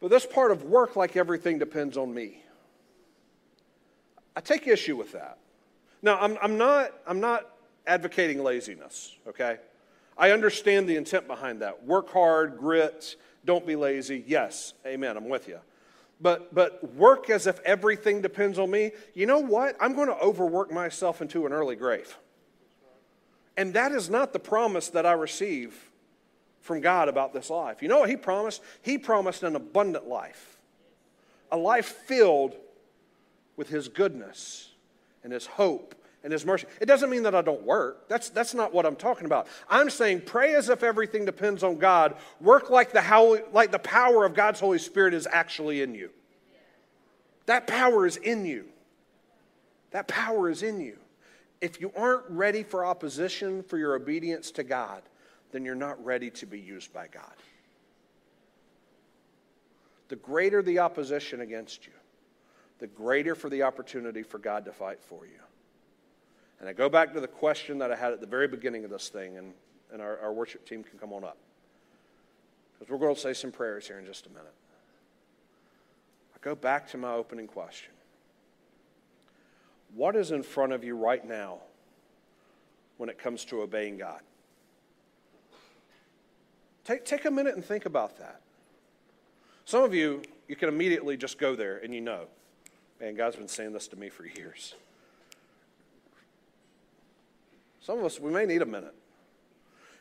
But 0.00 0.10
this 0.10 0.26
part 0.26 0.50
of 0.50 0.64
work 0.64 0.94
like 0.94 1.16
everything 1.16 1.58
depends 1.58 1.96
on 1.96 2.12
me. 2.12 2.42
I 4.36 4.40
take 4.40 4.68
issue 4.68 4.96
with 4.96 5.12
that. 5.12 5.38
Now, 6.02 6.18
I'm, 6.20 6.38
I'm, 6.40 6.58
not, 6.58 6.92
I'm 7.06 7.18
not 7.18 7.46
advocating 7.88 8.44
laziness, 8.44 9.16
okay? 9.26 9.56
I 10.16 10.30
understand 10.30 10.88
the 10.88 10.96
intent 10.96 11.26
behind 11.26 11.62
that. 11.62 11.84
Work 11.84 12.12
hard, 12.12 12.58
grit, 12.58 13.16
don't 13.44 13.66
be 13.66 13.76
lazy. 13.76 14.24
Yes, 14.26 14.74
amen, 14.86 15.16
I'm 15.16 15.28
with 15.28 15.48
you. 15.48 15.58
But, 16.20 16.54
but 16.54 16.94
work 16.94 17.30
as 17.30 17.46
if 17.46 17.60
everything 17.60 18.20
depends 18.20 18.58
on 18.58 18.70
me. 18.70 18.90
You 19.14 19.26
know 19.26 19.38
what? 19.38 19.76
I'm 19.80 19.94
going 19.94 20.08
to 20.08 20.18
overwork 20.18 20.72
myself 20.72 21.22
into 21.22 21.46
an 21.46 21.52
early 21.52 21.76
grave. 21.76 22.16
And 23.56 23.74
that 23.74 23.92
is 23.92 24.10
not 24.10 24.32
the 24.32 24.38
promise 24.38 24.88
that 24.90 25.06
I 25.06 25.12
receive 25.12 25.90
from 26.60 26.80
God 26.80 27.08
about 27.08 27.32
this 27.32 27.50
life. 27.50 27.82
You 27.82 27.88
know 27.88 28.00
what 28.00 28.10
He 28.10 28.16
promised? 28.16 28.62
He 28.82 28.98
promised 28.98 29.42
an 29.42 29.56
abundant 29.56 30.06
life, 30.06 30.58
a 31.50 31.56
life 31.56 31.86
filled 31.86 32.56
with 33.56 33.68
His 33.68 33.88
goodness 33.88 34.70
and 35.24 35.32
His 35.32 35.46
hope 35.46 35.94
and 36.28 36.32
His 36.34 36.44
mercy. 36.44 36.66
It 36.78 36.84
doesn't 36.84 37.08
mean 37.08 37.22
that 37.22 37.34
I 37.34 37.40
don't 37.40 37.62
work. 37.62 38.06
That's, 38.06 38.28
that's 38.28 38.52
not 38.52 38.74
what 38.74 38.84
I'm 38.84 38.96
talking 38.96 39.24
about. 39.24 39.46
I'm 39.70 39.88
saying 39.88 40.24
pray 40.26 40.54
as 40.54 40.68
if 40.68 40.82
everything 40.82 41.24
depends 41.24 41.62
on 41.62 41.78
God. 41.78 42.16
Work 42.38 42.68
like 42.68 42.92
the, 42.92 43.00
how, 43.00 43.38
like 43.54 43.72
the 43.72 43.78
power 43.78 44.26
of 44.26 44.34
God's 44.34 44.60
Holy 44.60 44.76
Spirit 44.76 45.14
is 45.14 45.26
actually 45.32 45.80
in 45.80 45.94
you. 45.94 46.10
That 47.46 47.66
power 47.66 48.04
is 48.04 48.18
in 48.18 48.44
you. 48.44 48.66
That 49.92 50.06
power 50.06 50.50
is 50.50 50.62
in 50.62 50.82
you. 50.82 50.98
If 51.62 51.80
you 51.80 51.92
aren't 51.96 52.28
ready 52.28 52.62
for 52.62 52.84
opposition 52.84 53.62
for 53.62 53.78
your 53.78 53.94
obedience 53.94 54.50
to 54.50 54.64
God, 54.64 55.00
then 55.50 55.64
you're 55.64 55.74
not 55.74 56.04
ready 56.04 56.28
to 56.32 56.44
be 56.44 56.60
used 56.60 56.92
by 56.92 57.06
God. 57.06 57.24
The 60.08 60.16
greater 60.16 60.60
the 60.60 60.80
opposition 60.80 61.40
against 61.40 61.86
you, 61.86 61.92
the 62.80 62.86
greater 62.86 63.34
for 63.34 63.48
the 63.48 63.62
opportunity 63.62 64.22
for 64.22 64.38
God 64.38 64.66
to 64.66 64.72
fight 64.72 65.02
for 65.02 65.24
you. 65.24 65.40
And 66.60 66.68
I 66.68 66.72
go 66.72 66.88
back 66.88 67.12
to 67.14 67.20
the 67.20 67.28
question 67.28 67.78
that 67.78 67.92
I 67.92 67.96
had 67.96 68.12
at 68.12 68.20
the 68.20 68.26
very 68.26 68.48
beginning 68.48 68.84
of 68.84 68.90
this 68.90 69.08
thing, 69.08 69.36
and, 69.36 69.52
and 69.92 70.02
our, 70.02 70.18
our 70.18 70.32
worship 70.32 70.66
team 70.66 70.82
can 70.82 70.98
come 70.98 71.12
on 71.12 71.24
up. 71.24 71.36
Because 72.78 72.90
we're 72.90 72.98
going 72.98 73.14
to 73.14 73.20
say 73.20 73.32
some 73.32 73.52
prayers 73.52 73.86
here 73.86 73.98
in 73.98 74.06
just 74.06 74.26
a 74.26 74.30
minute. 74.30 74.54
I 76.34 76.38
go 76.40 76.54
back 76.54 76.88
to 76.90 76.96
my 76.96 77.12
opening 77.12 77.46
question 77.46 77.92
What 79.94 80.16
is 80.16 80.30
in 80.30 80.42
front 80.42 80.72
of 80.72 80.84
you 80.84 80.96
right 80.96 81.26
now 81.26 81.58
when 82.96 83.08
it 83.08 83.18
comes 83.18 83.44
to 83.46 83.62
obeying 83.62 83.98
God? 83.98 84.20
Take, 86.84 87.04
take 87.04 87.24
a 87.26 87.30
minute 87.30 87.54
and 87.54 87.64
think 87.64 87.84
about 87.84 88.18
that. 88.18 88.40
Some 89.64 89.84
of 89.84 89.92
you, 89.92 90.22
you 90.48 90.56
can 90.56 90.70
immediately 90.70 91.18
just 91.18 91.38
go 91.38 91.54
there 91.54 91.76
and 91.78 91.94
you 91.94 92.00
know, 92.00 92.24
man, 92.98 93.14
God's 93.14 93.36
been 93.36 93.48
saying 93.48 93.74
this 93.74 93.88
to 93.88 93.96
me 93.96 94.08
for 94.08 94.24
years. 94.24 94.74
Some 97.88 98.00
of 98.00 98.04
us, 98.04 98.20
we 98.20 98.30
may 98.30 98.44
need 98.44 98.60
a 98.60 98.66
minute. 98.66 98.94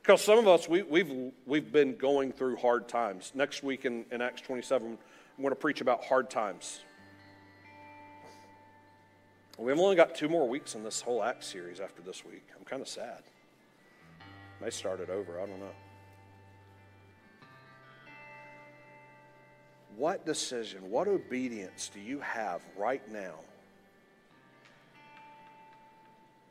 Because 0.02 0.22
some 0.22 0.38
of 0.38 0.46
us, 0.46 0.68
we, 0.68 0.80
have 0.80 0.90
we've, 0.90 1.32
we've 1.46 1.72
been 1.72 1.96
going 1.96 2.34
through 2.34 2.58
hard 2.58 2.90
times. 2.90 3.32
Next 3.34 3.64
week 3.64 3.86
in, 3.86 4.04
in 4.12 4.22
Acts 4.22 4.42
27, 4.42 4.86
I'm 4.86 5.42
going 5.42 5.52
to 5.52 5.56
preach 5.56 5.80
about 5.80 6.04
hard 6.04 6.30
times. 6.30 6.82
We've 9.58 9.80
only 9.80 9.96
got 9.96 10.16
two 10.16 10.28
more 10.28 10.50
weeks 10.50 10.76
in 10.76 10.84
this 10.84 11.00
whole 11.00 11.24
Acts 11.24 11.48
series 11.48 11.80
after 11.80 12.02
this 12.02 12.26
week. 12.26 12.44
I'm 12.60 12.66
kind 12.66 12.82
of 12.82 12.90
sad. 12.90 13.24
May 14.62 14.70
start 14.70 15.00
it 15.00 15.10
over. 15.10 15.40
I 15.40 15.46
don't 15.46 15.60
know. 15.62 15.72
What 19.96 20.26
decision, 20.26 20.92
what 20.92 21.08
obedience 21.08 21.90
do 21.94 22.02
you 22.02 22.20
have 22.20 22.62
right 22.78 23.10
now 23.10 23.36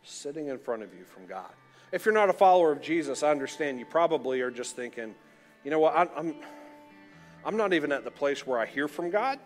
sitting 0.06 0.48
in 0.48 0.58
front 0.58 0.82
of 0.82 0.94
you 0.94 1.04
from 1.04 1.26
God? 1.26 1.50
If 1.92 2.04
you're 2.04 2.14
not 2.14 2.30
a 2.30 2.32
follower 2.32 2.72
of 2.72 2.80
Jesus, 2.80 3.22
I 3.22 3.30
understand 3.30 3.78
you 3.78 3.84
probably 3.84 4.40
are 4.40 4.50
just 4.50 4.76
thinking, 4.76 5.14
you 5.64 5.70
know 5.70 5.78
what, 5.78 5.96
I'm, 5.96 6.34
I'm, 7.44 7.56
not 7.56 7.72
even 7.72 7.92
at 7.92 8.04
the 8.04 8.10
place 8.10 8.46
where 8.46 8.58
I 8.58 8.66
hear 8.66 8.88
from 8.88 9.10
God. 9.10 9.38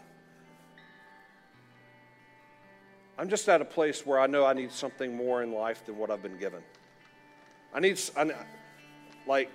I'm 3.18 3.28
just 3.28 3.48
at 3.48 3.60
a 3.60 3.64
place 3.64 4.06
where 4.06 4.18
I 4.18 4.26
know 4.26 4.46
I 4.46 4.54
need 4.54 4.72
something 4.72 5.14
more 5.14 5.42
in 5.42 5.52
life 5.52 5.84
than 5.84 5.98
what 5.98 6.10
I've 6.10 6.22
been 6.22 6.38
given. 6.38 6.62
I 7.74 7.80
need, 7.80 8.00
I, 8.16 8.30
like, 9.26 9.50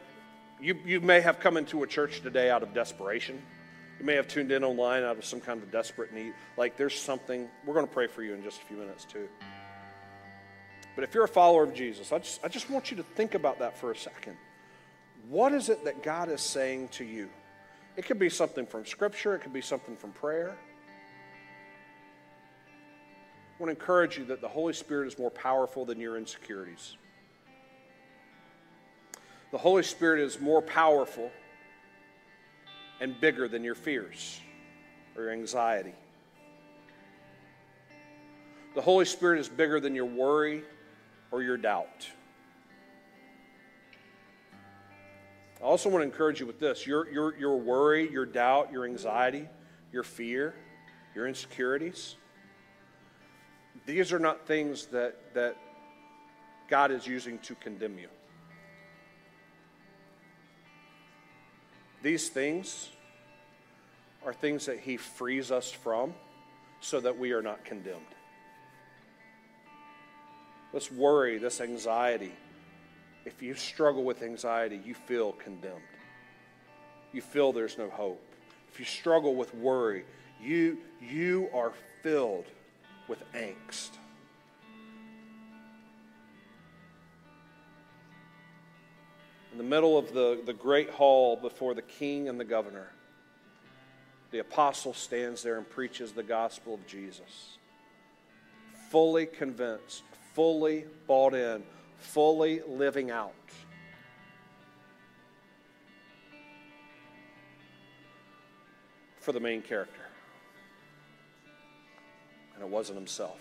you, 0.61 0.77
you 0.85 1.01
may 1.01 1.21
have 1.21 1.39
come 1.39 1.57
into 1.57 1.83
a 1.83 1.87
church 1.87 2.21
today 2.21 2.49
out 2.49 2.63
of 2.63 2.73
desperation. 2.73 3.41
You 3.99 4.05
may 4.05 4.15
have 4.15 4.27
tuned 4.27 4.51
in 4.51 4.63
online 4.63 5.03
out 5.03 5.17
of 5.17 5.25
some 5.25 5.41
kind 5.41 5.61
of 5.61 5.71
desperate 5.71 6.13
need. 6.13 6.33
Like 6.57 6.77
there's 6.77 6.97
something, 6.97 7.49
we're 7.65 7.73
going 7.73 7.87
to 7.87 7.93
pray 7.93 8.07
for 8.07 8.23
you 8.23 8.33
in 8.33 8.43
just 8.43 8.61
a 8.61 8.65
few 8.65 8.77
minutes 8.77 9.05
too. 9.05 9.27
But 10.95 11.03
if 11.03 11.13
you're 11.13 11.25
a 11.25 11.27
follower 11.27 11.63
of 11.63 11.73
Jesus, 11.73 12.11
I 12.11 12.19
just, 12.19 12.43
I 12.43 12.47
just 12.47 12.69
want 12.69 12.89
you 12.89 12.97
to 12.97 13.03
think 13.03 13.35
about 13.35 13.59
that 13.59 13.77
for 13.77 13.91
a 13.91 13.95
second. 13.95 14.37
What 15.29 15.53
is 15.53 15.69
it 15.69 15.83
that 15.83 16.01
God 16.01 16.29
is 16.29 16.41
saying 16.41 16.89
to 16.89 17.03
you? 17.03 17.29
It 17.97 18.05
could 18.05 18.19
be 18.19 18.29
something 18.29 18.65
from 18.65 18.85
Scripture, 18.85 19.35
it 19.35 19.39
could 19.39 19.53
be 19.53 19.61
something 19.61 19.95
from 19.95 20.11
prayer. 20.11 20.55
I 23.57 23.63
want 23.63 23.73
to 23.73 23.79
encourage 23.79 24.17
you 24.17 24.25
that 24.25 24.41
the 24.41 24.47
Holy 24.47 24.73
Spirit 24.73 25.07
is 25.07 25.17
more 25.17 25.31
powerful 25.31 25.85
than 25.85 25.99
your 25.99 26.17
insecurities. 26.17 26.97
The 29.51 29.57
Holy 29.57 29.83
Spirit 29.83 30.19
is 30.21 30.41
more 30.41 30.61
powerful 30.61 31.31
and 32.99 33.19
bigger 33.21 33.47
than 33.47 33.63
your 33.63 33.75
fears 33.75 34.41
or 35.15 35.23
your 35.23 35.31
anxiety. 35.31 35.93
The 38.75 38.81
Holy 38.81 39.05
Spirit 39.05 39.39
is 39.39 39.47
bigger 39.47 39.79
than 39.79 39.95
your 39.95 40.05
worry 40.05 40.63
or 41.31 41.41
your 41.41 41.57
doubt. 41.57 42.09
I 45.61 45.63
also 45.63 45.89
want 45.89 46.01
to 46.01 46.05
encourage 46.05 46.39
you 46.39 46.45
with 46.45 46.59
this 46.59 46.85
your, 46.85 47.09
your, 47.09 47.37
your 47.37 47.57
worry, 47.57 48.11
your 48.11 48.25
doubt, 48.25 48.71
your 48.71 48.85
anxiety, 48.85 49.47
your 49.91 50.03
fear, 50.03 50.53
your 51.15 51.27
insecurities. 51.27 52.15
These 53.85 54.11
are 54.13 54.19
not 54.19 54.47
things 54.47 54.87
that, 54.87 55.33
that 55.33 55.57
God 56.69 56.91
is 56.91 57.05
using 57.05 57.39
to 57.39 57.55
condemn 57.55 57.97
you. 57.99 58.09
These 62.01 62.29
things 62.29 62.89
are 64.25 64.33
things 64.33 64.65
that 64.65 64.79
He 64.79 64.97
frees 64.97 65.51
us 65.51 65.71
from 65.71 66.13
so 66.81 66.99
that 66.99 67.17
we 67.17 67.31
are 67.31 67.41
not 67.41 67.63
condemned. 67.63 68.01
This 70.75 70.91
worry, 70.91 71.37
this 71.37 71.61
anxiety, 71.61 72.33
if 73.23 73.41
you 73.41 73.53
struggle 73.53 74.03
with 74.03 74.21
anxiety, 74.21 74.77
you 74.85 74.93
feel 74.93 75.31
condemned. 75.31 75.79
You 77.13 77.21
feel 77.21 77.53
there's 77.53 77.77
no 77.77 77.89
hope. 77.89 78.21
If 78.73 78.79
you 78.79 78.85
struggle 78.85 79.35
with 79.35 79.55
worry, 79.55 80.03
you, 80.43 80.79
you 80.99 81.47
are 81.53 81.71
filled 82.03 82.45
with 83.07 83.23
angst. 83.33 83.91
in 89.53 89.57
the 89.57 89.63
middle 89.63 89.97
of 89.97 90.13
the, 90.13 90.41
the 90.45 90.51
great 90.51 90.89
hall 90.89 91.37
before 91.37 91.73
the 91.73 91.81
king 91.81 92.27
and 92.27 92.37
the 92.37 92.43
governor, 92.43 92.91
the 94.31 94.39
apostle 94.39 94.93
stands 94.93 95.41
there 95.43 95.57
and 95.57 95.69
preaches 95.69 96.11
the 96.11 96.23
gospel 96.23 96.73
of 96.73 96.85
Jesus. 96.85 97.57
Fully 98.89 99.25
convinced, 99.25 100.03
fully 100.35 100.83
bought 101.07 101.33
in, 101.33 101.63
fully 101.97 102.61
living 102.67 103.09
out. 103.09 103.33
For 109.21 109.31
the 109.31 109.39
main 109.39 109.63
character. 109.63 110.01
And 112.53 112.63
it 112.63 112.69
wasn't 112.69 112.97
himself. 112.99 113.39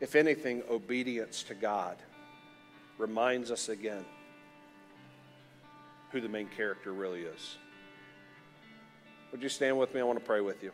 If 0.00 0.14
anything, 0.14 0.62
obedience 0.70 1.42
to 1.44 1.54
God 1.54 1.96
reminds 2.98 3.50
us 3.50 3.68
again 3.68 4.04
who 6.10 6.20
the 6.20 6.28
main 6.28 6.48
character 6.48 6.92
really 6.92 7.22
is. 7.22 7.56
Would 9.32 9.42
you 9.42 9.48
stand 9.48 9.78
with 9.78 9.94
me? 9.94 10.00
I 10.00 10.04
want 10.04 10.18
to 10.18 10.24
pray 10.24 10.42
with 10.42 10.62
you. 10.62 10.70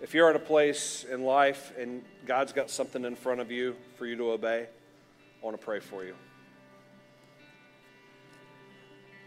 If 0.00 0.14
you're 0.14 0.30
at 0.30 0.36
a 0.36 0.40
place 0.40 1.04
in 1.10 1.24
life 1.24 1.72
and 1.76 2.04
God's 2.24 2.52
got 2.52 2.70
something 2.70 3.04
in 3.04 3.16
front 3.16 3.40
of 3.40 3.50
you 3.50 3.74
for 3.96 4.06
you 4.06 4.14
to 4.16 4.30
obey, 4.30 4.68
I 5.42 5.44
want 5.44 5.58
to 5.58 5.64
pray 5.64 5.80
for 5.80 6.04
you. 6.04 6.14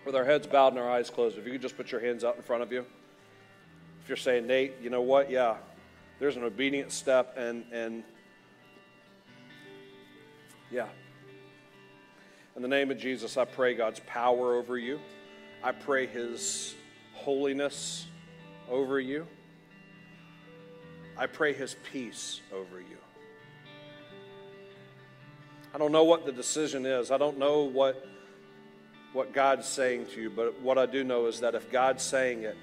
With 0.06 0.16
our 0.16 0.24
heads 0.24 0.48
bowed 0.48 0.70
and 0.70 0.80
our 0.80 0.90
eyes 0.90 1.10
closed, 1.10 1.38
if 1.38 1.46
you 1.46 1.52
could 1.52 1.62
just 1.62 1.76
put 1.76 1.92
your 1.92 2.00
hands 2.00 2.24
out 2.24 2.38
in 2.38 2.42
front 2.42 2.64
of 2.64 2.72
you. 2.72 2.86
If 4.02 4.08
you're 4.08 4.16
saying, 4.16 4.48
Nate, 4.48 4.74
you 4.82 4.90
know 4.90 5.02
what? 5.02 5.30
Yeah, 5.30 5.58
there's 6.20 6.38
an 6.38 6.44
obedient 6.44 6.92
step, 6.92 7.36
and, 7.38 7.66
and 7.72 8.04
yeah. 10.72 10.88
In 12.56 12.62
the 12.62 12.68
name 12.68 12.92
of 12.92 12.98
Jesus, 12.98 13.38
I 13.38 13.46
pray 13.46 13.76
God's 13.76 14.00
power 14.08 14.56
over 14.56 14.78
you. 14.78 15.00
I 15.64 15.74
pray 15.74 16.08
His 16.08 16.76
holiness 17.14 18.08
over 18.70 19.00
you. 19.00 19.28
I 21.18 21.28
pray 21.28 21.54
His 21.54 21.76
peace 21.92 22.42
over 22.54 22.80
you. 22.80 22.98
I 25.74 25.78
don't 25.78 25.92
know 25.92 26.04
what 26.04 26.26
the 26.26 26.32
decision 26.32 26.86
is. 26.86 27.12
I 27.12 27.18
don't 27.18 27.38
know 27.38 27.62
what, 27.62 28.06
what 29.14 29.34
God's 29.34 29.68
saying 29.68 30.08
to 30.08 30.22
you, 30.22 30.30
but 30.30 30.60
what 30.62 30.78
I 30.78 30.86
do 30.86 31.04
know 31.04 31.28
is 31.28 31.40
that 31.42 31.56
if 31.56 31.72
God's 31.72 32.04
saying 32.04 32.44
it, 32.44 32.58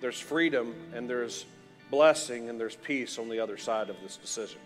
there's 0.00 0.18
freedom 0.18 0.74
and 0.94 1.08
there's 1.08 1.44
blessing 1.90 2.48
and 2.48 2.58
there's 2.58 2.76
peace 2.76 3.18
on 3.18 3.28
the 3.28 3.40
other 3.40 3.58
side 3.58 3.90
of 3.90 3.96
this 4.02 4.16
decision. 4.16 4.60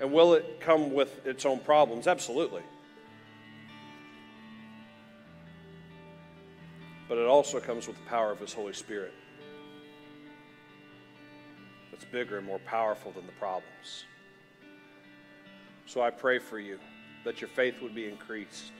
And 0.00 0.12
will 0.12 0.34
it 0.34 0.60
come 0.60 0.92
with 0.92 1.26
its 1.26 1.46
own 1.46 1.60
problems? 1.60 2.06
Absolutely. 2.06 2.62
But 7.08 7.18
it 7.18 7.26
also 7.26 7.60
comes 7.60 7.86
with 7.86 7.96
the 7.96 8.04
power 8.04 8.30
of 8.30 8.40
His 8.40 8.52
Holy 8.52 8.72
Spirit. 8.72 9.14
It's 11.94 12.04
bigger 12.04 12.38
and 12.38 12.46
more 12.46 12.58
powerful 12.58 13.12
than 13.12 13.24
the 13.24 13.32
problems. 13.32 14.04
So 15.86 16.02
I 16.02 16.10
pray 16.10 16.40
for 16.40 16.58
you 16.58 16.80
that 17.24 17.40
your 17.40 17.46
faith 17.46 17.80
would 17.80 17.94
be 17.94 18.08
increased 18.08 18.72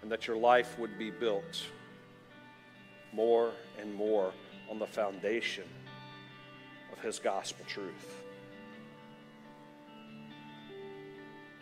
and 0.00 0.12
that 0.12 0.28
your 0.28 0.36
life 0.36 0.78
would 0.78 0.96
be 0.96 1.10
built 1.10 1.64
more 3.12 3.50
and 3.80 3.92
more 3.92 4.32
on 4.70 4.78
the 4.78 4.86
foundation 4.86 5.64
of 6.92 7.00
His 7.00 7.18
gospel 7.18 7.64
truth. 7.66 8.22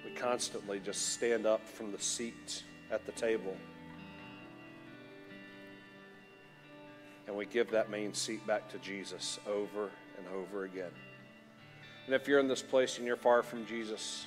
We 0.04 0.10
constantly 0.10 0.80
just 0.80 1.14
stand 1.14 1.46
up 1.46 1.66
from 1.66 1.92
the 1.92 1.98
seat 1.98 2.62
at 2.90 3.06
the 3.06 3.12
table 3.12 3.56
and 7.34 7.38
we 7.40 7.46
give 7.46 7.72
that 7.72 7.90
main 7.90 8.14
seat 8.14 8.46
back 8.46 8.68
to 8.68 8.78
Jesus 8.78 9.40
over 9.44 9.90
and 10.16 10.26
over 10.36 10.62
again. 10.62 10.92
And 12.06 12.14
if 12.14 12.28
you're 12.28 12.38
in 12.38 12.46
this 12.46 12.62
place 12.62 12.98
and 12.98 13.06
you're 13.08 13.16
far 13.16 13.42
from 13.42 13.66
Jesus, 13.66 14.26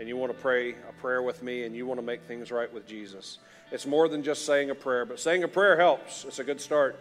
and 0.00 0.08
you 0.08 0.16
want 0.16 0.32
to 0.32 0.38
pray 0.38 0.70
a 0.88 0.92
prayer 1.00 1.22
with 1.22 1.44
me 1.44 1.62
and 1.62 1.76
you 1.76 1.86
want 1.86 1.98
to 1.98 2.04
make 2.04 2.24
things 2.24 2.50
right 2.50 2.72
with 2.74 2.88
Jesus, 2.88 3.38
it's 3.70 3.86
more 3.86 4.08
than 4.08 4.24
just 4.24 4.44
saying 4.44 4.70
a 4.70 4.74
prayer, 4.74 5.04
but 5.04 5.20
saying 5.20 5.44
a 5.44 5.48
prayer 5.48 5.76
helps. 5.76 6.24
It's 6.24 6.40
a 6.40 6.44
good 6.44 6.60
start. 6.60 6.98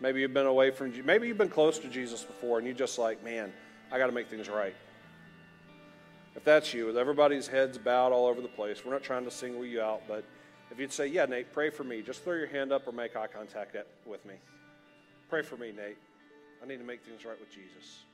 Maybe 0.00 0.22
you've 0.22 0.32
been 0.32 0.46
away 0.46 0.70
from, 0.70 0.94
maybe 1.04 1.28
you've 1.28 1.36
been 1.36 1.50
close 1.50 1.78
to 1.80 1.88
Jesus 1.88 2.24
before 2.24 2.56
and 2.56 2.66
you're 2.66 2.74
just 2.74 2.98
like, 2.98 3.22
man, 3.22 3.52
I 3.92 3.98
got 3.98 4.06
to 4.06 4.12
make 4.12 4.30
things 4.30 4.48
right. 4.48 4.74
If 6.34 6.44
that's 6.44 6.72
you, 6.72 6.86
with 6.86 6.96
everybody's 6.96 7.46
heads 7.46 7.76
bowed 7.76 8.10
all 8.10 8.24
over 8.24 8.40
the 8.40 8.48
place, 8.48 8.86
we're 8.86 8.92
not 8.92 9.02
trying 9.02 9.24
to 9.26 9.30
single 9.30 9.66
you 9.66 9.82
out, 9.82 10.00
but 10.08 10.24
if 10.70 10.78
you'd 10.78 10.92
say, 10.92 11.06
yeah, 11.06 11.26
Nate, 11.26 11.52
pray 11.52 11.70
for 11.70 11.84
me, 11.84 12.02
just 12.02 12.22
throw 12.22 12.34
your 12.34 12.46
hand 12.46 12.72
up 12.72 12.86
or 12.86 12.92
make 12.92 13.16
eye 13.16 13.26
contact 13.26 13.76
with 14.06 14.24
me. 14.24 14.34
Pray 15.28 15.42
for 15.42 15.56
me, 15.56 15.72
Nate. 15.72 15.98
I 16.62 16.66
need 16.66 16.78
to 16.78 16.84
make 16.84 17.02
things 17.02 17.24
right 17.24 17.38
with 17.38 17.50
Jesus. 17.50 18.04